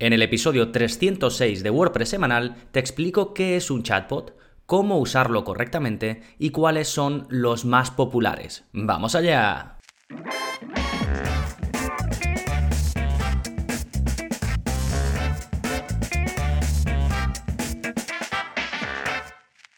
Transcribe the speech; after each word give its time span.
En 0.00 0.12
el 0.12 0.22
episodio 0.22 0.72
306 0.72 1.62
de 1.62 1.70
WordPress 1.70 2.08
semanal 2.08 2.56
te 2.72 2.80
explico 2.80 3.32
qué 3.32 3.56
es 3.56 3.70
un 3.70 3.84
chatbot, 3.84 4.36
cómo 4.66 4.98
usarlo 4.98 5.44
correctamente 5.44 6.22
y 6.36 6.50
cuáles 6.50 6.88
son 6.88 7.26
los 7.30 7.64
más 7.64 7.92
populares. 7.92 8.64
¡Vamos 8.72 9.14
allá! 9.14 9.78